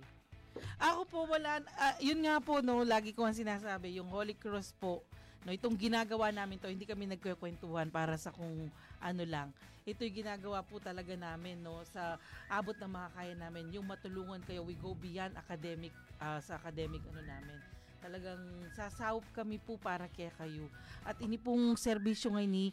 [0.77, 4.77] Ako po wala, ah, yun nga po no, lagi ko ang sinasabi, yung Holy Cross
[4.77, 5.01] po,
[5.41, 8.69] no, itong ginagawa namin to, hindi kami nagkukwentuhan para sa kung
[9.01, 9.49] ano lang.
[9.89, 14.61] Ito yung ginagawa po talaga namin no sa abot ng makakaya namin, yung matulungan kayo,
[14.61, 17.57] we go beyond academic ah, sa academic ano namin.
[18.03, 18.43] Talagang
[18.75, 20.67] sasawop kami po para kaya kayo.
[21.07, 22.65] At ini pong serbisyo ngayon ni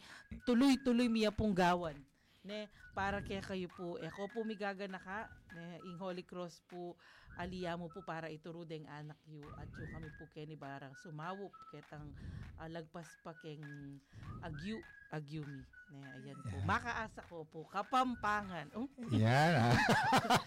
[0.42, 1.94] tuloy-tuloy miya pong gawan
[2.40, 6.64] ne para kaya kayo po eh ako po migaga na ka ne ing Holy Cross
[6.64, 6.96] po
[7.36, 11.52] aliya mo po para ituro deng anak yu at yu kami po keni barang sumawop
[11.68, 12.08] ketang
[12.56, 13.60] ah, lagpas pa keng
[14.40, 14.80] agyu
[15.12, 15.60] agyu mi
[15.92, 16.64] ne ayan po Yeah.
[16.64, 19.52] makaasa ko po kapampangan oh, Yan.
[19.60, 19.76] ah.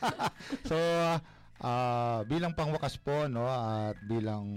[0.70, 0.78] so,
[1.64, 4.52] ah, bilang pangwakas po, no, at bilang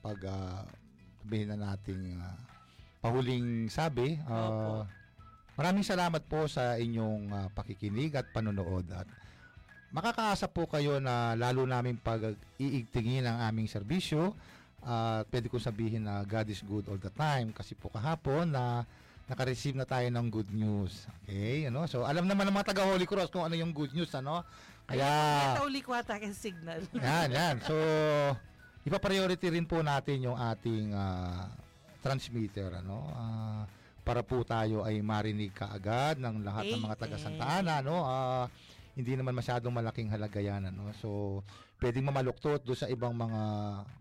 [0.00, 0.64] pag ah,
[1.22, 2.38] sabihin na nating ah,
[3.04, 4.88] pahuling sabi, Opo.
[5.60, 9.06] maraming salamat po sa inyong ah, pakikinig at panonood at
[9.94, 14.34] makakaasa po kayo na lalo namin pag iigtingin ang aming serbisyo
[14.82, 18.86] at pwede ko sabihin na God is good all the time kasi po kahapon na
[19.26, 21.10] naka-receive na tayo ng good news.
[21.22, 21.82] Okay, ano?
[21.90, 24.46] So alam naman ng mga taga Holy Cross kung ano yung good news, ano?
[24.86, 25.10] Kaya
[25.58, 27.56] Kaya uli kwata kay signal yan, yan.
[27.66, 27.74] So,
[28.86, 31.50] ipa-priority rin po natin yung ating ah,
[32.00, 33.02] transmitter, ano?
[33.10, 33.66] Ah,
[34.06, 38.06] para po tayo ay marinig kaagad ng lahat ng mga taga Santa Ana, no?
[38.06, 38.46] Ah,
[38.94, 40.94] hindi naman masyadong malaking halaga yan, ano?
[41.02, 41.42] So,
[41.82, 43.42] pwedeng mamaluktot do sa ibang mga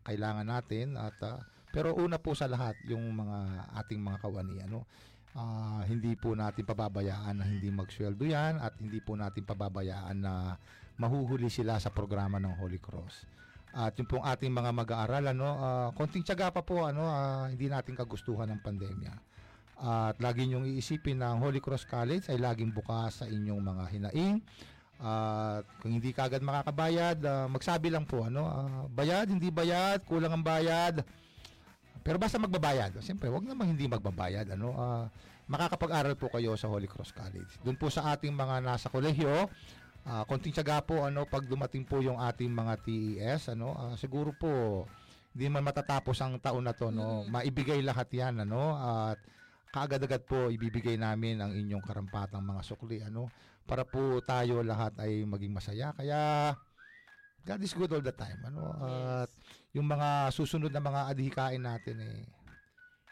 [0.05, 1.41] kailangan natin at ah,
[1.75, 4.87] Pero una po sa lahat, yung mga ating mga kawani, ano,
[5.35, 10.55] ah, hindi po natin pababayaan na hindi magsweldo yan at hindi po natin pababayaan na
[10.95, 13.27] mahuhuli sila sa programa ng Holy Cross.
[13.75, 17.67] At yung pong ating mga mag-aaral, ano, ah, konting tiyaga pa po, ano, ah, hindi
[17.67, 19.13] natin kagustuhan ng pandemya.
[19.75, 23.83] At lagi niyong iisipin na ang Holy Cross College ay laging bukas sa inyong mga
[23.91, 24.39] hinaing.
[24.95, 30.31] At kung hindi kagad makakabayad, ah, magsabi lang po, ano, ah, bayad, hindi bayad, kulang
[30.31, 31.03] ang bayad.
[32.05, 33.01] Pero basta magbabayad.
[33.01, 34.53] Siyempre, wag namang hindi magbabayad.
[34.53, 35.09] Ano, ah,
[35.49, 37.57] makakapag-aral po kayo sa Holy Cross College.
[37.65, 39.49] Doon po sa ating mga nasa kolehiyo,
[40.05, 44.29] ah, konting tiyaga po ano pag dumating po yung ating mga TES ano ah, siguro
[44.37, 44.85] po
[45.33, 47.33] hindi man matatapos ang taon na to no Mm.
[47.33, 49.17] maibigay lahat yan ano at
[49.73, 53.27] kaagad-agad po ibibigay namin ang inyong karampatang mga sukli ano
[53.65, 56.53] para po tayo lahat ay maging masaya kaya
[57.41, 59.29] God is good all the time ano at
[59.75, 62.23] yung mga susunod na mga adhikain natin eh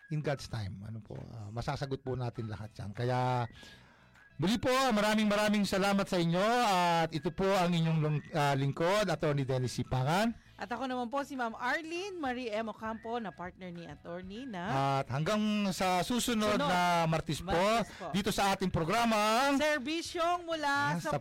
[0.10, 3.46] in God's time ano po ah, masasagot po natin lahat yan kaya
[4.34, 9.06] Muli po, maraming maraming salamat sa inyo at ito po ang inyong lung- ah, lingkod,
[9.06, 10.34] Attorney Dennis Sipangan.
[10.58, 12.70] At ako naman po si Ma'am Arlene Marie M.
[12.70, 14.64] Ocampo na partner ni attorney na
[15.02, 16.66] At hanggang sa susunod Sunod.
[16.66, 18.10] na Martis po, Martes po.
[18.10, 21.20] dito sa ating programang Serbisyong mula sa,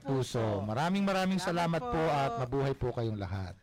[0.62, 2.02] Maraming maraming salamat Salamat po po.
[2.06, 3.56] at mabuhay po kayong lahat.